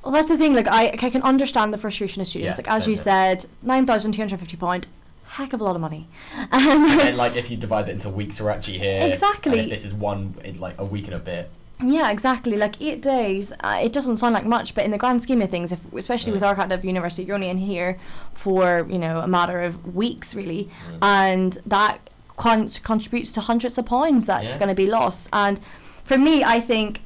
[0.02, 0.54] Well, that's the thing.
[0.54, 2.58] Like, I, I can understand the frustration of students.
[2.58, 3.02] Yeah, like, as you here.
[3.02, 4.86] said, nine thousand two hundred fifty pound,
[5.24, 6.06] heck of a lot of money.
[6.52, 9.00] and then like if you divide it into weeks, we're actually here.
[9.00, 9.60] and Exactly.
[9.60, 11.50] if this is one, in, like a week and a bit.
[11.82, 12.56] Yeah, exactly.
[12.56, 15.50] Like eight days, uh, it doesn't sound like much, but in the grand scheme of
[15.50, 17.98] things, if especially with our kind of university, you're only in here
[18.34, 20.98] for you know a matter of weeks, really, Mm.
[21.02, 24.58] and that con- contributes to hundreds of pounds that's Yeah.
[24.58, 25.28] going to be lost.
[25.32, 25.60] And
[26.04, 27.00] for me, I think.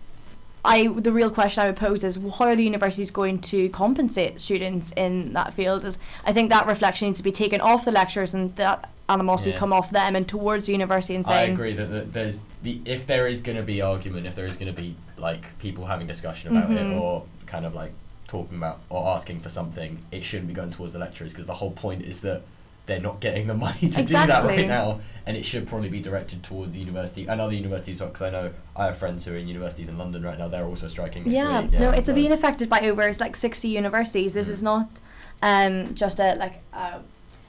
[0.64, 4.40] I the real question I would pose is how are the universities going to compensate
[4.40, 5.84] students in that field?
[5.84, 9.52] Is I think that reflection needs to be taken off the lecturers and that animosity
[9.52, 9.56] Yeah.
[9.58, 13.06] come off them and towards the university and I agree that, that there's the if
[13.06, 16.08] there is going to be argument, if there is going to be like people having
[16.08, 17.00] discussion about it Mhm.
[17.00, 17.92] or kind of like
[18.26, 21.54] talking about or asking for something, it shouldn't be going towards the lecturers because the
[21.54, 22.42] whole point is that
[22.88, 26.01] they're not getting the money to do that right now, and it should probably be
[26.01, 28.01] directed towards the university and other universities.
[28.01, 30.48] Because I know I have friends who are in universities in London right now.
[30.48, 31.31] They're also striking.
[31.31, 31.72] Yeah, week.
[31.72, 34.35] no, it's so being affected by over it's like sixty universities.
[34.35, 35.01] This is not
[35.42, 36.98] um, just a like uh,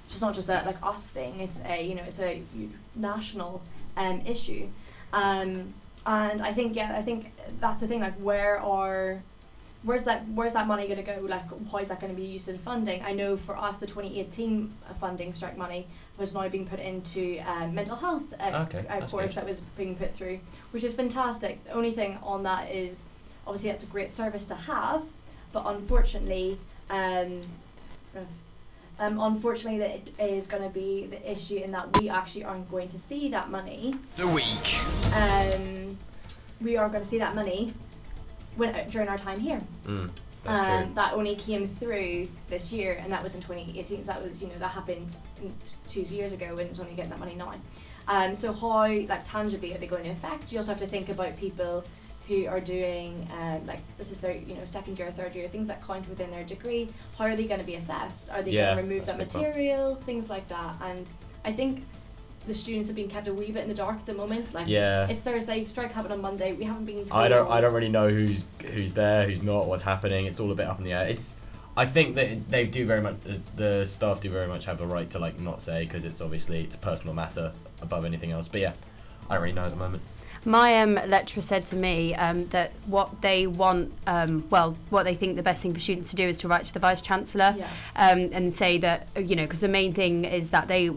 [0.03, 1.39] it's just not just a like us thing.
[1.39, 2.43] It's a you know it's a
[2.95, 3.63] national
[3.97, 4.67] um, issue,
[5.13, 5.73] um,
[6.05, 8.01] and I think yeah I think that's the thing.
[8.01, 9.23] Like where are
[9.83, 11.21] where's that where's that money going to go?
[11.21, 13.03] Like how is that going to be used in funding?
[13.03, 15.87] I know for us the twenty eighteen funding strike money
[16.17, 19.29] was now being put into um, mental health uh, Okay, uh, course good.
[19.35, 20.39] that was being put through,
[20.71, 21.63] which is fantastic.
[21.65, 23.03] The only thing on that is
[23.47, 25.01] obviously that's a great service to have,
[25.53, 26.57] but unfortunately,
[26.89, 27.41] um,
[28.99, 32.69] um, unfortunately, that it is going to be the issue in that we actually aren't
[32.69, 33.95] going to see that money.
[34.17, 34.77] The week.
[35.15, 35.97] Um,
[36.61, 37.73] we are going to see that money
[38.59, 39.59] when during our time here.
[39.87, 40.11] Mm,
[40.43, 40.77] that's true.
[40.77, 44.03] Um, that only came through this year, and that was in 2018.
[44.03, 45.15] So that was, you know, that happened
[45.87, 47.53] two years ago, and it's only getting that money now.
[48.07, 50.51] Um, so how, like, tangibly are they going to affect?
[50.51, 51.83] You also have to think about people
[52.27, 55.67] who are doing, um, like, this is their, you know, second year, third year, things
[55.67, 56.89] that count within their degree.
[57.17, 58.29] How are they going to be assessed?
[58.31, 59.95] Are they Yeah, going to remove that material?
[59.95, 60.75] Things like that.
[60.83, 61.09] And
[61.45, 61.83] I think
[62.49, 64.53] the students have been kept a wee bit in the dark at the moment.
[64.53, 65.07] Like, Yeah.
[65.07, 66.51] it's Thursday, strike happened on Monday.
[66.53, 67.05] We haven't been.
[67.11, 67.49] I don't.
[67.49, 70.25] I don't really know who's who's there, who's not, what's happening.
[70.25, 71.07] It's all a bit up in the air.
[71.07, 71.37] It's.
[71.77, 73.15] I think that they do very much.
[73.21, 76.19] The, the staff do very much have a right to like not say because it's
[76.19, 78.47] obviously it's a personal matter above anything else.
[78.49, 78.73] But yeah,
[79.29, 80.03] I don't really know at the moment.
[80.45, 85.13] My um, lecturer said to me um, that what they want, um, well, what they
[85.13, 87.55] think the best thing for students to do is to write to the vice chancellor
[87.57, 87.67] Yeah.
[87.95, 90.91] um, and say that you know because the main thing is that they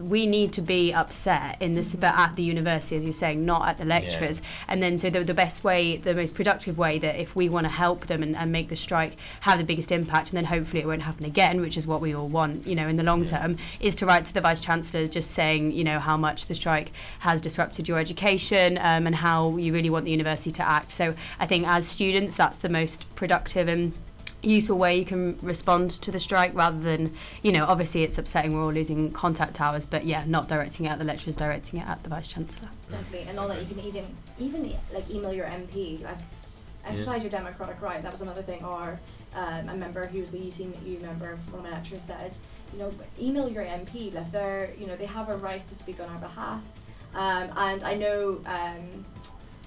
[0.00, 3.66] we need to be upset in this but at the university as you're saying not
[3.68, 4.40] at the lecturers.
[4.68, 7.64] And then so the, the best way the most productive way that if we want
[7.64, 10.80] to help them and, and make the strike have the biggest impact and then hopefully
[10.82, 13.24] it won't happen again which is what we all want you know in the long
[13.24, 16.54] term is to write to the vice chancellor just saying you know how much the
[16.54, 20.92] strike has disrupted your education um, and how you really want the university to act
[20.92, 23.92] so i think as students that's the most productive and
[24.42, 27.12] useful way you can respond to the strike rather than
[27.42, 30.90] you know obviously it's upsetting we're all losing contact hours but yeah not directing it
[30.90, 33.84] at the lecturers directing it at the vice chancellor Definitely, and all that you can
[33.84, 34.04] even
[34.38, 36.18] even like email your MP, like
[36.84, 38.02] exercise your democratic right.
[38.02, 38.64] That was another thing.
[38.64, 39.00] Or
[39.34, 42.36] um, a member who was the UCMU member, one of my lecturers said,
[42.72, 44.14] you know, email your MP.
[44.14, 46.62] Like they're, you know, they have a right to speak on our behalf.
[47.16, 49.04] Um, and I know, um,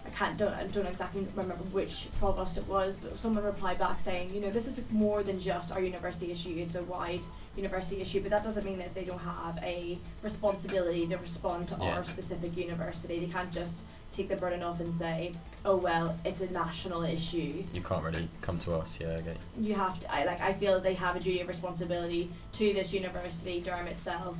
[0.06, 4.00] I can't don't I don't exactly remember which provost it was, but someone replied back
[4.00, 6.56] saying, you know, this is more than just our university issue.
[6.58, 7.26] It's a wide
[7.58, 11.78] university issue, but that doesn't mean that they don't have a responsibility to respond to
[11.82, 11.96] Yeah.
[11.98, 13.20] our specific university.
[13.20, 15.34] They can't just take the burden off and say,
[15.66, 17.64] oh well, it's a national issue.
[17.74, 19.00] You can't really come to us.
[19.02, 19.36] Yeah, okay.
[19.60, 20.14] You have to.
[20.14, 20.40] I like.
[20.42, 24.38] I feel they have a duty of responsibility to this university, Durham itself,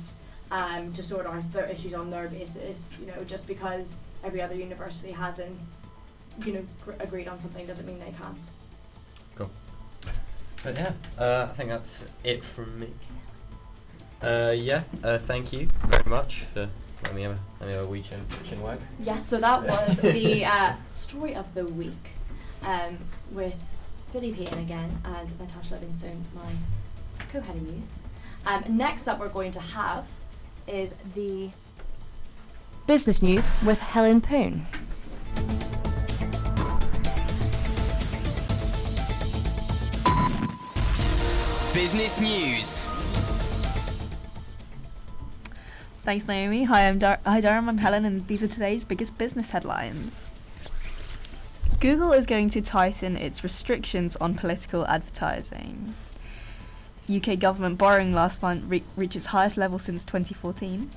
[0.50, 2.98] um, to sort out their issues on their basis.
[3.00, 5.58] You know, just because every other university hasn't,
[6.44, 8.50] you know, gr- agreed on something doesn't mean they can't.
[9.34, 9.50] Cool.
[10.62, 12.88] But yeah, uh, I think that's it from me.
[14.22, 16.68] Uh, yeah, uh, thank you very much for
[17.02, 18.78] letting me have a, let me have a wee chin, chin wag.
[19.02, 21.92] Yes, so that was the uh, story of the week
[22.64, 22.98] um,
[23.30, 23.54] with
[24.12, 26.52] Billy Payton again and Natasha Levinson, my
[27.32, 28.00] co-head of news.
[28.44, 30.06] Um, next up, we're going to have
[30.70, 31.50] is the
[32.86, 34.66] Business news with Helen Poon.
[41.72, 42.80] Business news.
[46.02, 46.64] Thanks, Naomi.
[46.64, 47.68] Hi, I'm Dar- Hi, Durham.
[47.68, 50.32] I'm Helen, and these are today's biggest business headlines.
[51.78, 55.94] Google is going to tighten its restrictions on political advertising.
[57.16, 60.90] UK government borrowing last month re- reached its highest level since 2014.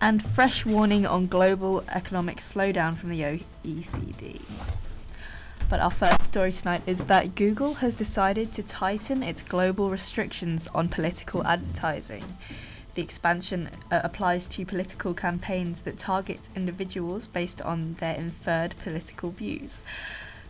[0.00, 4.40] And fresh warning on global economic slowdown from the OECD.
[5.68, 10.68] But our first story tonight is that Google has decided to tighten its global restrictions
[10.68, 12.24] on political advertising.
[12.94, 19.30] The expansion uh, applies to political campaigns that target individuals based on their inferred political
[19.30, 19.82] views.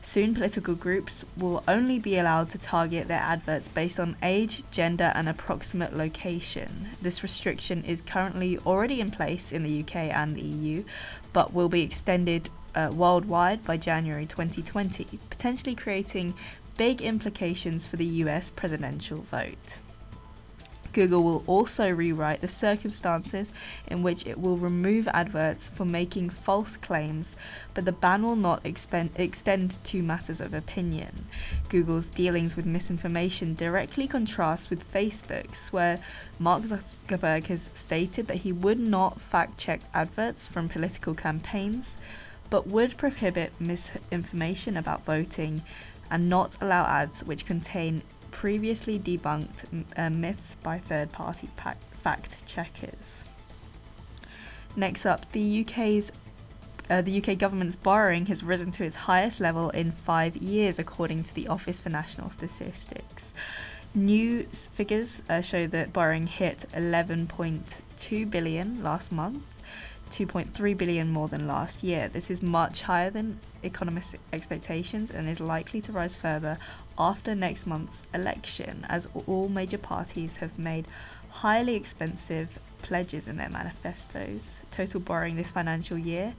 [0.05, 5.13] Soon, political groups will only be allowed to target their adverts based on age, gender,
[5.15, 6.89] and approximate location.
[7.01, 10.83] This restriction is currently already in place in the UK and the EU,
[11.33, 16.35] but will be extended uh, worldwide by January 2020, potentially creating
[16.77, 19.79] big implications for the US presidential vote.
[20.93, 23.51] Google will also rewrite the circumstances
[23.87, 27.35] in which it will remove adverts for making false claims,
[27.75, 31.27] but the ban will not extend to matters of opinion.
[31.69, 35.99] Google's dealings with misinformation directly contrasts with Facebook's, where
[36.39, 41.97] Mark Zuckerberg has stated that he would not fact check adverts from political campaigns,
[42.51, 45.63] but would prohibit misinformation about voting
[46.11, 48.03] and not allow ads which contain
[48.33, 53.25] previously debunked uh, myths by third party pa- fact checkers.
[54.75, 56.11] Next up, the UK's
[56.91, 61.23] uh, the UK government's borrowing has risen to its highest level in five years, according
[61.23, 63.33] to the Office for National Statistics.
[63.95, 69.43] New figures uh, show that borrowing hit 11.2 billion last month,
[70.11, 72.09] 2.3 billion more than last year.
[72.09, 76.59] This is much higher than economists' expectations and is likely to rise further
[77.03, 80.87] after next month's election, as all major parties have made
[81.31, 84.65] highly expensive pledges in their manifestos.
[84.71, 86.35] Total borrowing this financial year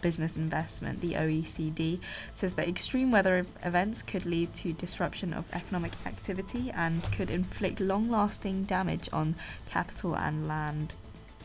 [0.00, 1.00] business investment.
[1.00, 2.00] The OECD
[2.32, 7.80] says that extreme weather events could lead to disruption of economic activity and could inflict
[7.80, 9.34] long lasting damage on
[9.68, 10.94] capital and land.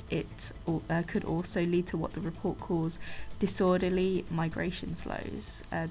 [0.10, 3.00] It uh, could also lead to what the report calls
[3.40, 5.64] disorderly migration flows.
[5.72, 5.88] Uh,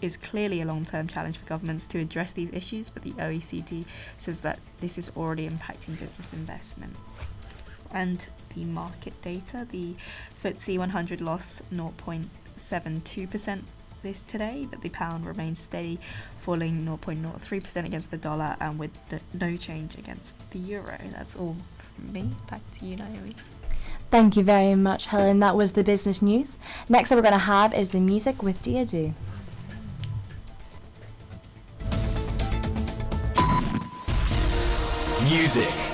[0.00, 3.84] is clearly a long term challenge for governments to address these issues, but the OECD
[4.16, 6.94] says that this is already impacting business investment.
[7.92, 9.94] And the market data, the
[10.42, 13.62] FTSE 100 lost 0.72%
[14.02, 15.98] this today, but the pound remains steady,
[16.40, 20.98] falling 0.03% against the dollar and with the, no change against the euro.
[21.12, 21.56] That's all
[21.94, 22.30] from me.
[22.48, 23.34] Back to you, Naomi.
[24.10, 25.40] Thank you very much, Helen.
[25.40, 26.56] That was the business news.
[26.88, 29.12] Next up, we're going to have is the music with Diadu.
[35.30, 35.87] Music.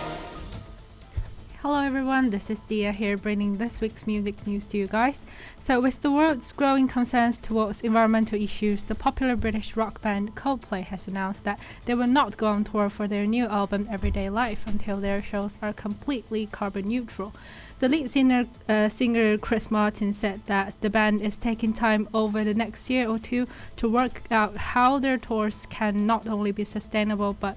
[1.65, 5.25] Hello everyone, this is Dia here bringing this week's music news to you guys.
[5.59, 10.85] So, with the world's growing concerns towards environmental issues, the popular British rock band Coldplay
[10.85, 14.67] has announced that they will not go on tour for their new album Everyday Life
[14.67, 17.33] until their shows are completely carbon neutral.
[17.79, 22.45] The lead singer, uh, singer Chris Martin said that the band is taking time over
[22.45, 26.65] the next year or two to work out how their tours can not only be
[26.65, 27.57] sustainable but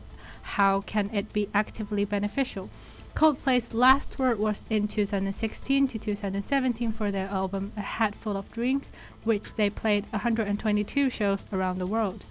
[0.55, 2.69] how can it be actively beneficial.
[3.17, 8.51] Coldplay's last tour was in 2016 to 2017 for their album A Head Full of
[8.51, 8.91] Dreams,
[9.23, 12.27] which they played 122 shows around the world.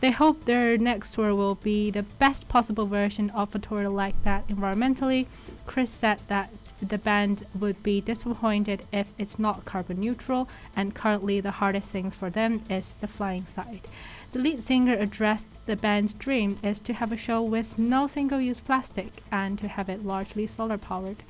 [0.00, 4.20] They hope their next tour will be the best possible version of a tour like
[4.24, 5.28] that environmentally.
[5.64, 6.50] Chris said that
[6.82, 12.10] the band would be disappointed if it's not carbon neutral, and currently the hardest thing
[12.10, 13.88] for them is the flying side.
[14.32, 18.40] The lead singer addressed the band's dream is to have a show with no single
[18.40, 21.22] use plastic and to have it largely solar powered.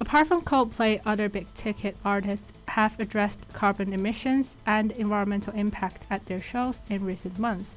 [0.00, 6.24] Apart from Coldplay, other big ticket artists have addressed carbon emissions and environmental impact at
[6.24, 7.74] their shows in recent months.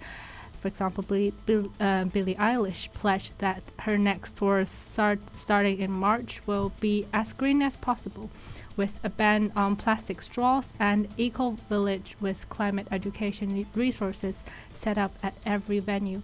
[0.61, 5.91] For example, Billie, Bill, uh, Billie Eilish pledged that her next tour, start, starting in
[5.91, 8.29] March, will be as green as possible
[8.75, 15.13] with a ban on plastic straws and eco village with climate education resources set up
[15.23, 16.21] at every venue.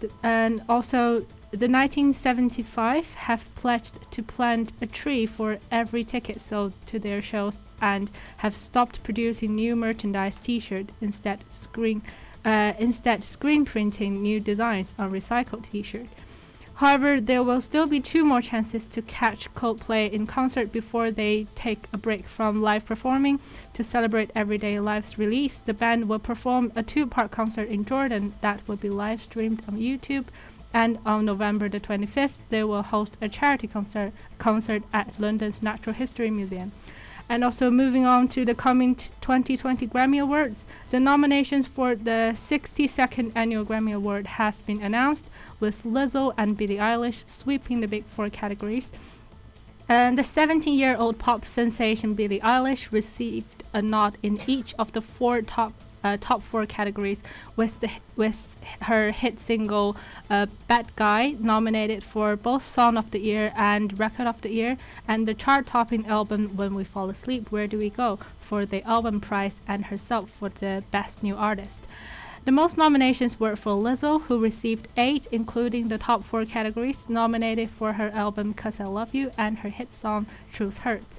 [0.00, 1.20] The, and also,
[1.52, 7.58] the 1975 have pledged to plant a tree for every ticket sold to their shows
[7.80, 12.02] and have stopped producing new merchandise T-shirt instead screen
[12.44, 16.06] uh, instead screen printing new designs on recycled T-shirt.
[16.76, 21.46] However, there will still be two more chances to catch Coldplay in concert before they
[21.54, 23.40] take a break from live performing.
[23.72, 28.34] To celebrate Everyday Life's release, the band will perform a two part concert in Jordan
[28.42, 30.26] that will be live streamed on YouTube.
[30.74, 35.94] And on November the 25th, they will host a charity concert, concert at London's Natural
[35.94, 36.72] History Museum.
[37.28, 43.32] And also moving on to the coming 2020 Grammy Awards, the nominations for the 62nd
[43.34, 48.30] annual Grammy Award have been announced, with Lizzo and Billie Eilish sweeping the big four
[48.30, 48.92] categories.
[49.88, 54.92] And the 17 year old pop sensation Billie Eilish received a nod in each of
[54.92, 55.72] the four top.
[56.06, 57.20] Uh, top four categories
[57.56, 58.38] with the with
[58.82, 59.96] her hit single
[60.30, 64.72] uh, "Bad Guy" nominated for both Song of the Year and Record of the Year,
[65.08, 68.10] and the chart-topping album "When We Fall Asleep, Where Do We Go"
[68.48, 71.80] for the album prize, and herself for the Best New Artist.
[72.44, 77.68] The most nominations were for Lizzo, who received eight, including the top four categories, nominated
[77.78, 81.18] for her album "Cuz I Love You" and her hit song "Truth Hurts."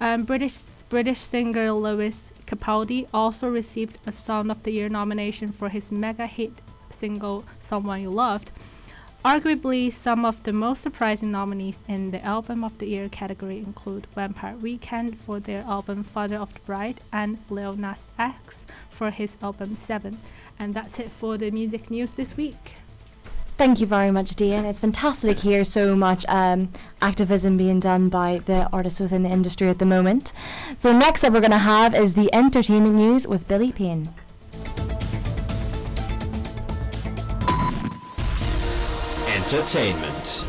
[0.00, 0.58] Um, British
[0.88, 6.26] British singer Lewis Capaldi also received a Song of the Year nomination for his mega
[6.26, 8.52] hit single "Someone You Loved."
[9.22, 14.06] Arguably, some of the most surprising nominees in the Album of the Year category include
[14.14, 19.36] Vampire Weekend for their album Father of the Bride and Lil Nas X for his
[19.42, 20.18] album Seven.
[20.58, 22.76] And that's it for the music news this week.
[23.58, 24.64] Thank you very much, Dean.
[24.64, 26.70] It's fantastic to hear so much um,
[27.02, 30.32] activism being done by the artists within the industry at the moment.
[30.78, 34.10] So, next up, we're going to have is the entertainment news with Billy Payne.
[39.26, 40.44] Entertainment.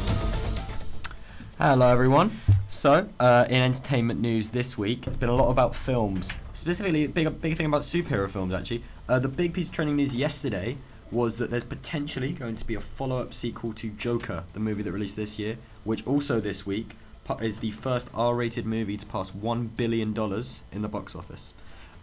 [1.58, 2.30] Hello, everyone.
[2.68, 6.38] So, uh, in entertainment news this week, it's been a lot about films.
[6.54, 8.54] Specifically, big big thing about superhero films.
[8.54, 10.78] Actually, uh, the big piece of trending news yesterday
[11.12, 14.92] was that there's potentially going to be a follow-up sequel to Joker, the movie that
[14.92, 16.96] released this year, which also this week
[17.42, 21.54] is the first R-rated movie to pass one billion dollars in the box office.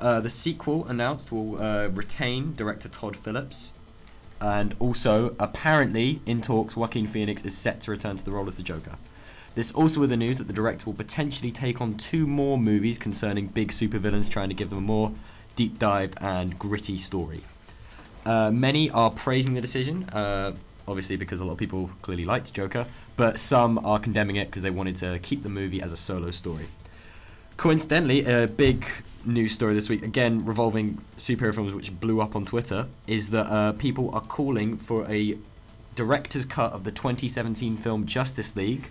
[0.00, 3.72] Uh, the sequel announced will uh, retain director Todd Phillips,
[4.40, 8.56] and also apparently in talks, Joaquin Phoenix is set to return to the role as
[8.56, 8.96] the Joker.
[9.54, 12.98] This also with the news that the director will potentially take on two more movies
[12.98, 15.12] concerning big supervillains, trying to give them a more
[15.56, 17.40] deep dive and gritty story.
[18.26, 20.52] Uh, many are praising the decision, uh,
[20.88, 24.62] obviously because a lot of people clearly liked Joker, but some are condemning it because
[24.62, 26.66] they wanted to keep the movie as a solo story.
[27.56, 28.84] Coincidentally, a big
[29.24, 33.46] news story this week, again revolving superhero films, which blew up on Twitter, is that
[33.46, 35.38] uh, people are calling for a
[35.94, 38.90] director's cut of the 2017 film Justice League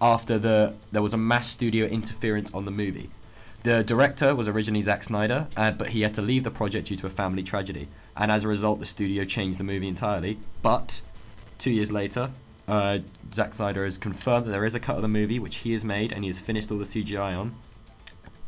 [0.00, 3.08] after the there was a mass studio interference on the movie.
[3.64, 6.96] The director was originally Zack Snyder, uh, but he had to leave the project due
[6.96, 10.38] to a family tragedy, and as a result, the studio changed the movie entirely.
[10.60, 11.00] But
[11.56, 12.30] two years later,
[12.68, 12.98] uh,
[13.32, 15.82] Zack Snyder has confirmed that there is a cut of the movie which he has
[15.82, 17.54] made, and he has finished all the CGI on,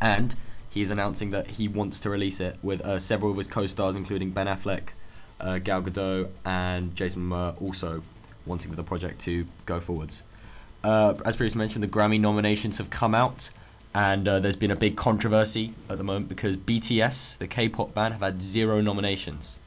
[0.02, 0.34] and
[0.68, 3.96] he is announcing that he wants to release it with uh, several of his co-stars,
[3.96, 4.90] including Ben Affleck,
[5.40, 8.02] uh, Gal Gadot, and Jason Momoa, also
[8.44, 10.22] wanting for the project to go forwards.
[10.84, 13.48] Uh, as previously mentioned, the Grammy nominations have come out,
[13.94, 18.12] and uh, there's been a big controversy at the moment because BTS, the K-pop band,
[18.14, 19.58] have had zero nominations,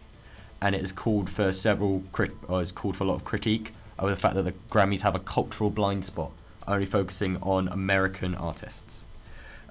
[0.62, 3.74] and it has called for several crit- or has called for a lot of critique
[3.98, 6.32] over the fact that the Grammys have a cultural blind spot,
[6.68, 9.04] only focusing on American artists.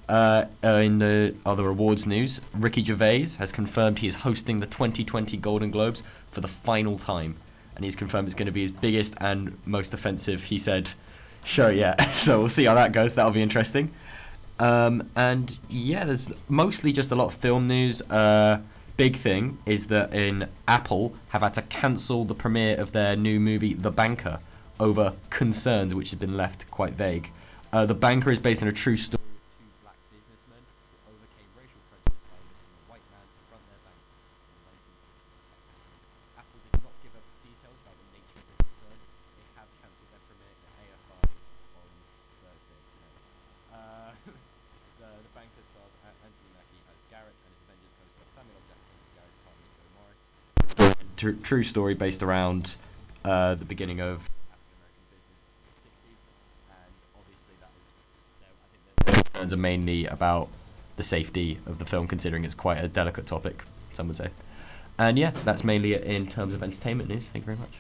[0.09, 4.67] Uh, uh, in the other awards news, Ricky Gervais has confirmed he is hosting the
[4.67, 7.37] 2020 Golden Globes for the final time,
[7.77, 10.45] and he's confirmed it's going to be his biggest and most offensive.
[10.45, 10.91] He said,
[11.45, 13.15] "Show yeah." so we'll see how that goes.
[13.15, 13.91] That'll be interesting.
[14.59, 18.03] Um, and yeah, there's mostly just a lot of film news.
[18.03, 18.61] Uh,
[18.97, 23.39] big thing is that in Apple have had to cancel the premiere of their new
[23.39, 24.41] movie The Banker
[24.81, 27.31] over concerns which have been left quite vague.
[27.73, 29.18] Uh, the Banker is based on a true story.
[51.19, 52.77] Tr- true story based around
[53.25, 54.31] uh, the beginning of
[59.05, 60.49] concerns are mainly about
[60.97, 64.31] the safety of the film, considering it's quite a delicate topic, some would say.
[64.99, 67.29] And yeah, that's mainly it in terms of entertainment news.
[67.29, 67.79] Thank you very much.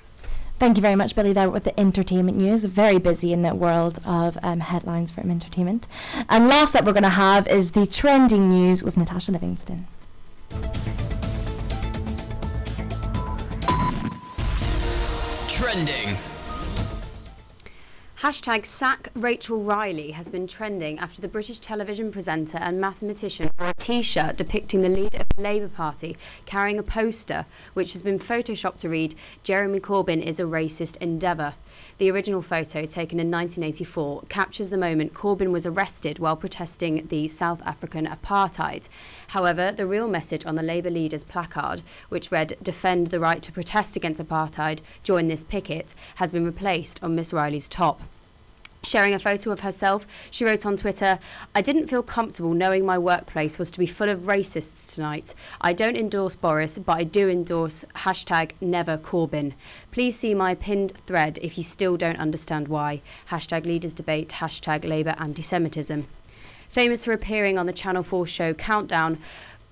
[0.58, 2.64] Thank you very much, Billy, there with the entertainment news.
[2.64, 5.86] Very busy in that world of um, headlines from entertainment.
[6.28, 9.86] And last up, we're going to have is the trending news with Natasha Livingston.
[15.78, 16.16] Trending.
[18.18, 23.68] Hashtag sack Rachel Riley has been trending after the British television presenter and mathematician wore
[23.68, 26.16] a t-shirt depicting the leader of the Labour Party
[26.46, 29.14] carrying a poster which has been photoshopped to read
[29.44, 31.54] Jeremy Corbyn is a racist endeavour.
[31.98, 37.26] The original photo, taken in 1984, captures the moment Corbyn was arrested while protesting the
[37.26, 38.88] South African apartheid.
[39.26, 43.50] However, the real message on the Labour leader's placard, which read, Defend the right to
[43.50, 48.00] protest against apartheid, join this picket, has been replaced on Miss Riley's top.
[48.84, 51.18] Sharing a photo of herself, she wrote on Twitter,
[51.52, 55.34] I didn't feel comfortable knowing my workplace was to be full of racists tonight.
[55.60, 59.54] I don't endorse Boris, but I do endorse hashtag never Corbyn.
[59.90, 63.02] Please see my pinned thread if you still don't understand why.
[63.30, 66.06] Hashtag leaders debate, hashtag Labour anti Semitism.
[66.68, 69.18] Famous for appearing on the Channel 4 show Countdown,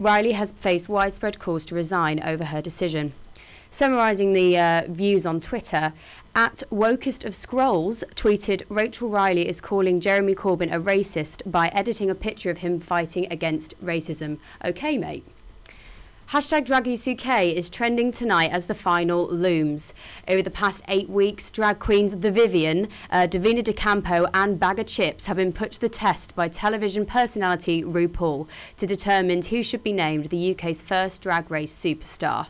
[0.00, 3.12] Riley has faced widespread calls to resign over her decision.
[3.76, 5.92] Summarising the uh, views on Twitter,
[6.34, 12.08] at Wokest of Scrolls tweeted Rachel Riley is calling Jeremy Corbyn a racist by editing
[12.08, 14.38] a picture of him fighting against racism.
[14.64, 15.26] Okay, mate.
[16.30, 19.92] Hashtag Drag Race UK is trending tonight as the final looms.
[20.26, 24.84] Over the past eight weeks, drag queens The Vivienne, uh, Divina De Campo, and Baga
[24.84, 28.48] Chipz have been put to the test by television personality RuPaul
[28.78, 32.46] to determine who should be named the UK's first drag race superstar.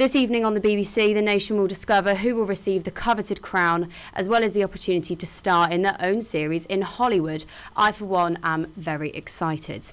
[0.00, 3.90] This evening on the BBC, the nation will discover who will receive the coveted crown,
[4.14, 7.44] as well as the opportunity to star in their own series in Hollywood.
[7.76, 9.92] I, for one, am very excited.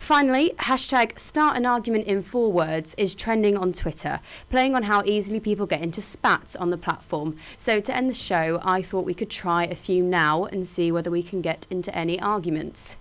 [0.00, 4.18] Finally, hashtag start an argument in four words is trending on Twitter,
[4.50, 7.36] playing on how easily people get into spats on the platform.
[7.56, 10.90] So, to end the show, I thought we could try a few now and see
[10.90, 12.96] whether we can get into any arguments.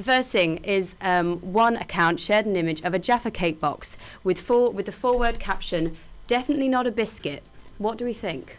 [0.00, 3.98] The first thing is um, one account shared an image of a Jaffa cake box
[4.24, 5.94] with four with the four-word caption
[6.26, 7.42] "Definitely not a biscuit."
[7.76, 8.56] What do we think?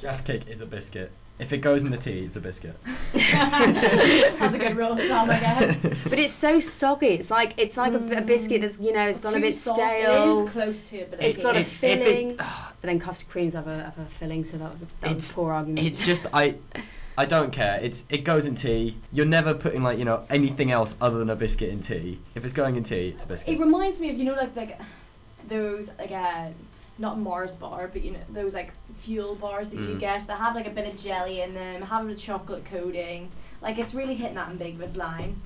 [0.00, 1.12] Jaffa cake is a biscuit.
[1.38, 2.74] If it goes in the tea, it's a biscuit.
[3.12, 6.04] That's a good rule of thumb, I guess.
[6.04, 7.08] But it's so soggy.
[7.08, 9.76] It's like it's like a, a biscuit that's you know it's gone a bit soft.
[9.76, 10.40] stale.
[10.40, 12.98] It is close to it, but It's got a If- if it- filling, but then
[12.98, 15.52] custard creams have a, have a filling, so that was a, that was a poor
[15.52, 15.86] argument.
[15.86, 16.56] It's just I,
[17.18, 17.78] I don't care.
[17.82, 18.96] It's it goes in tea.
[19.12, 22.18] You're never putting like you know anything else other than a biscuit in tea.
[22.34, 23.54] If it's going in tea, it's a biscuit.
[23.54, 24.78] It reminds me of you know like like
[25.48, 26.48] those like uh,
[26.98, 29.98] not Mars bar, but you know those like fuel bars that you Mm.
[30.00, 33.30] get that have like a bit of jelly in them, have a chocolate coating.
[33.62, 35.40] Like it's really hitting that ambiguous line.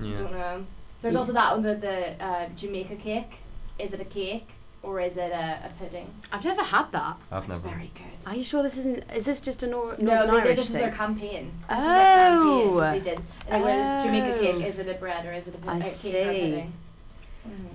[0.00, 0.64] I don't know.
[1.00, 3.38] There's also that one the the uh, Jamaica cake.
[3.78, 4.48] Is it a cake
[4.82, 6.10] or is it a, a pudding?
[6.32, 7.16] I've never had that.
[7.30, 7.66] I've never.
[7.66, 8.26] It's very good.
[8.28, 9.04] Are you sure this isn't?
[9.14, 10.96] Is this just a nor- No, Northern they did, Irish this was their thing?
[10.98, 11.52] campaign.
[11.68, 12.80] This was Oh.
[12.80, 13.20] their campaign they did.
[13.48, 14.40] And it was Jamaica Oh.
[14.58, 14.66] cake.
[14.66, 16.12] Is it a bread or is it a, pu- I a cake or a see.
[16.24, 16.72] pudding?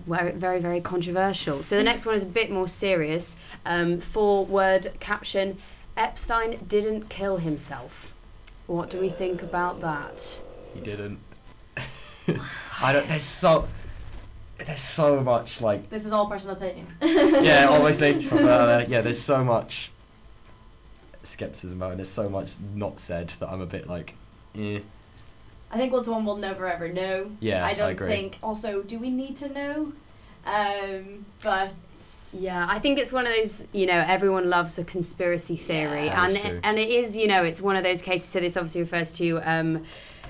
[0.06, 1.62] Very, very, very controversial.
[1.64, 3.36] So the next one is a bit more serious.
[3.66, 5.58] Um, four-word caption:
[5.98, 8.14] Epstein didn't kill himself.
[8.68, 10.40] What do we think about that?
[10.74, 11.20] He didn't.
[12.82, 13.08] I don't.
[13.10, 13.68] There's so.
[14.66, 15.90] There's so much like.
[15.90, 16.88] This is all personal opinion.
[17.02, 18.14] Yeah, obviously.
[18.14, 18.86] just put that out there.
[18.90, 19.92] yeah, there's so much
[21.24, 21.92] skepticism about it.
[21.92, 24.14] and There's so much not said that I'm a bit like,
[24.58, 24.80] eh.
[25.70, 27.30] I think what's one we'll never ever know.
[27.40, 28.08] Yeah, I I don't agree.
[28.08, 28.38] think.
[28.42, 29.92] Also, do we need to know?
[30.46, 31.74] Um, but
[32.34, 36.24] Yeah, I think it's one of those, you know, everyone loves a conspiracy theory, Yeah.
[36.26, 36.60] and That is true.
[36.64, 38.30] and it is, you know, it's one of those cases.
[38.30, 39.84] So this obviously refers to, um,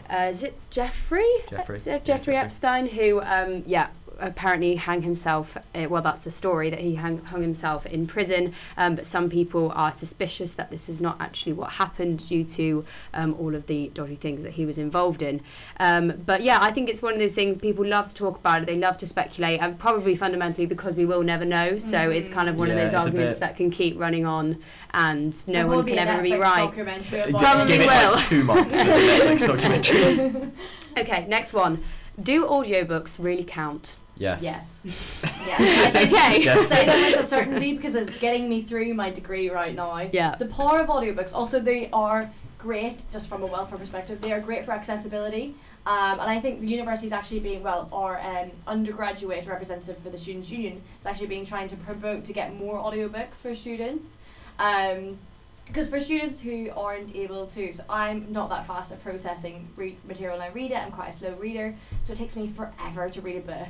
[0.09, 1.28] uh, is it Jeffrey?
[1.49, 1.78] Jeffrey.
[1.78, 2.36] Uh, Yeah, Jeffrey Jeffrey.
[2.38, 3.88] Epstein, who, um, yeah,
[4.20, 5.57] apparently hang himself.
[5.76, 8.53] Uh, well, that's the story that he hung, hung himself in prison.
[8.78, 12.86] Um, but some people are suspicious that this is not actually what happened due to
[13.13, 15.41] um, all of the dodgy things that he was involved in.
[15.80, 18.61] Um, but yeah, I think it's one of those things people love to talk about
[18.61, 18.65] it.
[18.65, 21.78] They love to speculate, and probably fundamentally because we will never know.
[21.78, 24.57] So it's kind of one of those arguments bit- that can keep running on,
[24.93, 26.65] and no one can a ever be Netflix right.
[26.65, 28.11] Documentary Give- about Probably give it will.
[28.11, 30.51] like two months of a Netflix documentary.
[30.97, 31.84] Okay, next one.
[32.20, 33.95] Do audiobooks really count?
[34.20, 34.43] Yes.
[34.43, 34.82] Yes.
[34.84, 35.59] yes.
[35.59, 36.43] I think Okay.
[36.43, 36.68] Yes.
[36.68, 39.97] say them with a certainty because it's getting me through my degree right now.
[40.11, 40.36] Yeah.
[40.36, 41.34] The power of audiobooks.
[41.34, 44.22] Also, they are great just from a welfare perspective.
[44.22, 45.55] They are great for accessibility.
[45.86, 50.09] Um, and I think the university is actually being, well, our um, undergraduate representative for
[50.09, 54.18] the Students' Union is actually being trying to promote to get more audiobooks for students.
[54.59, 55.18] Um,
[55.65, 59.97] because for students who aren't able to, so I'm not that fast at processing re-
[60.07, 63.09] material when I read it, I'm quite a slow reader, so it takes me forever
[63.09, 63.68] to read a book.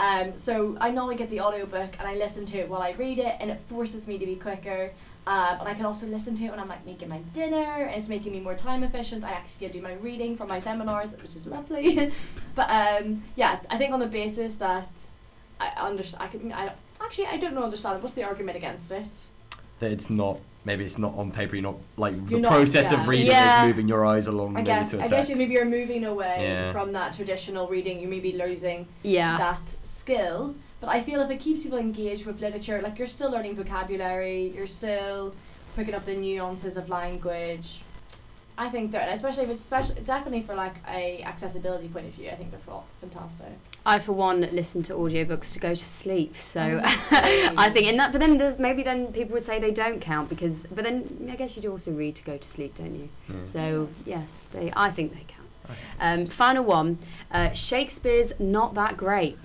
[0.00, 3.18] Um, so I normally get the audiobook and I listen to it while I read
[3.18, 4.90] it, and it forces me to be quicker.
[5.26, 7.94] Um, and I can also listen to it when I'm like making my dinner, and
[7.94, 9.22] it's making me more time efficient.
[9.24, 12.10] I actually get to do my reading for my seminars, which is lovely.
[12.54, 14.88] but um, yeah, I think on the basis that
[15.60, 16.72] I understand, I could, I
[17.04, 18.02] actually I don't know understand.
[18.02, 19.26] What's the argument against it?
[19.80, 20.38] That it's not.
[20.62, 21.56] Maybe it's not on paper.
[21.56, 23.00] You're not like the You're not- process yeah.
[23.00, 23.62] of reading Yeah.
[23.62, 25.14] is moving your eyes along I guess to a I text.
[25.14, 26.72] guess you maybe you're moving away Yeah.
[26.72, 27.98] from that traditional reading.
[28.00, 29.38] You may be losing Yeah.
[29.38, 30.54] that skill.
[30.80, 34.52] But I feel if it keeps people engaged with literature, like you're still learning vocabulary,
[34.56, 35.34] you're still
[35.76, 37.82] picking up the nuances of language.
[38.56, 42.28] I think they're, especially if it's special, definitely for like a accessibility point of view,
[42.30, 43.52] I think they're fa- fantastic.
[43.86, 46.36] I, for one, listen to audiobooks to go to sleep.
[46.36, 50.00] So I think in that, but then there's maybe then people would say they don't
[50.00, 52.94] count because, but then I guess you do also read to go to sleep, don't
[52.94, 53.08] you?
[53.30, 53.46] Mm.
[53.46, 54.70] So yes, they.
[54.76, 55.40] I think they count.
[55.98, 56.98] Um, final one,
[57.30, 59.38] uh, Shakespeare's not that great.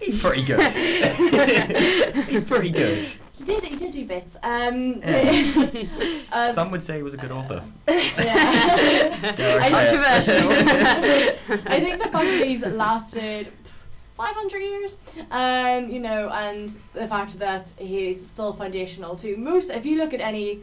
[0.00, 0.60] He's pretty good.
[2.26, 3.06] He's pretty good.
[3.36, 4.36] He did, he did do bits.
[4.42, 5.02] Um,
[6.32, 7.62] um, Some would say he was a good author.
[7.88, 9.32] yeah.
[9.32, 11.38] Dare I say?
[11.66, 13.48] I think the fact that he's lasted
[14.16, 14.96] 500 years,
[15.32, 19.70] um, you know, and the fact that he's still foundational to most.
[19.70, 20.60] If you look at any.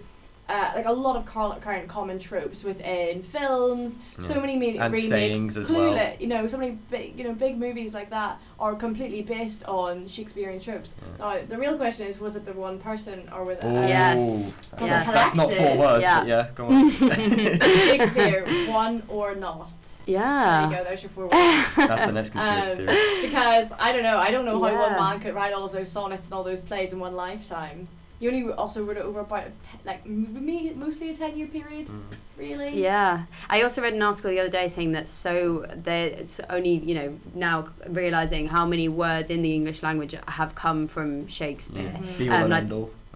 [0.52, 4.94] Uh, like a lot of cur- current common tropes within films, so many ma- And
[4.94, 5.94] remakes, sayings as well.
[5.94, 9.64] Clueless, you know, so many big, you know, big movies like that are completely based
[9.66, 10.96] on Shakespearean tropes.
[11.20, 13.64] Now, the real question is, was it the one person or was it?
[13.64, 14.56] Ooh, uh, Yes.
[14.72, 15.06] That's, Yes.
[15.06, 16.20] Not, that's not four words, Yeah.
[16.20, 16.90] but yeah, go on.
[17.62, 19.72] Shakespeare, one or not?
[20.06, 20.20] Yeah.
[20.20, 20.70] There Yeah.
[20.70, 20.84] you go.
[20.84, 21.76] There's your four words.
[21.78, 23.22] That's the next conspiracy Um, theory.
[23.22, 24.82] because I don't know, I don't know how Yeah.
[24.98, 27.88] one man could write all of those sonnets and all those plays in one lifetime.
[28.22, 31.36] You only also read it over about a te- like m- me mostly a ten
[31.38, 32.02] year period, Mm.
[32.38, 32.82] really.
[32.82, 36.76] Yeah, I also read an article the other day saying that so they it's only
[36.90, 41.92] you know now realizing how many words in the English language have come from Shakespeare.
[42.00, 42.18] Yeah.
[42.20, 42.70] Be Um, like-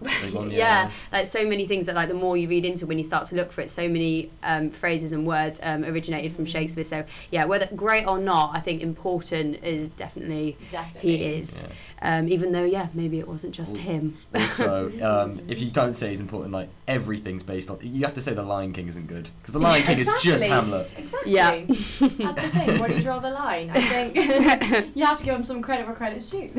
[0.04, 0.46] end all.
[0.56, 0.90] Yeah.
[1.12, 3.36] like so many things that like the more you read into when you start to
[3.36, 6.84] look for it, so many um, phrases and words um, originated from Shakespeare.
[6.84, 11.16] So yeah, whether great or not, I think important is definitely Definitely.
[11.16, 11.66] he is.
[12.02, 14.16] Um, even though yeah, maybe it wasn't just him.
[14.34, 17.78] Also, um, if you don't say he's important, like everything's based on.
[17.82, 20.44] You have to say the Lion King isn't good because the Lion King is just
[20.44, 20.90] Hamlet.
[20.96, 21.32] Exactly.
[21.32, 21.64] Yeah.
[21.66, 22.80] That's the thing.
[22.80, 23.70] Where do you draw the line?
[23.70, 24.16] I think
[24.96, 26.50] you have to give him some credit where credit's due.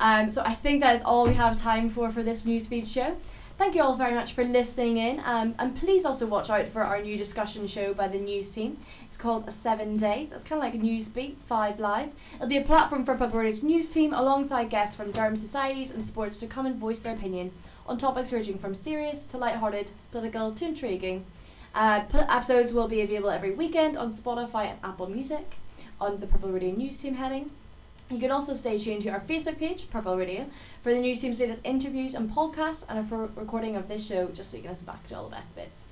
[0.00, 3.16] Um, so I think that is all we have time for for this newsfeed show.
[3.58, 6.80] Thank you all very much for listening in, um, and please also watch out for
[6.80, 8.78] our new discussion show by the news team.
[9.04, 10.32] It's called Seven Days.
[10.32, 12.12] It's kind of like a Newsbeat Five Live.
[12.36, 16.06] It'll be a platform for Purple Radio's news team alongside guests from Durham societies and
[16.06, 17.52] sports to come and voice their opinion
[17.86, 21.26] on topics ranging from serious to light-hearted, political to intriguing.
[21.74, 25.56] Uh, episodes will be available every weekend on Spotify and Apple Music
[26.00, 27.50] on the Purple Radio News Team heading.
[28.10, 30.46] You can also stay tuned to our Facebook page, Purple Radio,
[30.82, 34.50] for the news team's latest interviews and podcasts and a recording of this show just
[34.50, 35.86] so you can listen back to all the best bits.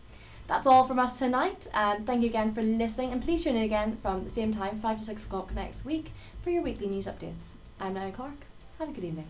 [0.49, 1.69] That's all from us tonight.
[1.75, 4.81] Um, thank you again for listening and please tune in again from the same time,
[4.81, 6.11] 5 to 6 o'clock next week
[6.43, 7.51] for your weekly news updates.
[7.79, 8.47] I'm Niall Clark.
[8.81, 9.29] Have a good evening.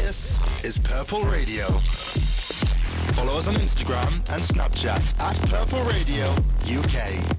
[0.00, 1.66] This is Purple Radio.
[3.12, 6.24] Follow us on Instagram and Snapchat at Purple Radio
[6.64, 7.36] UK.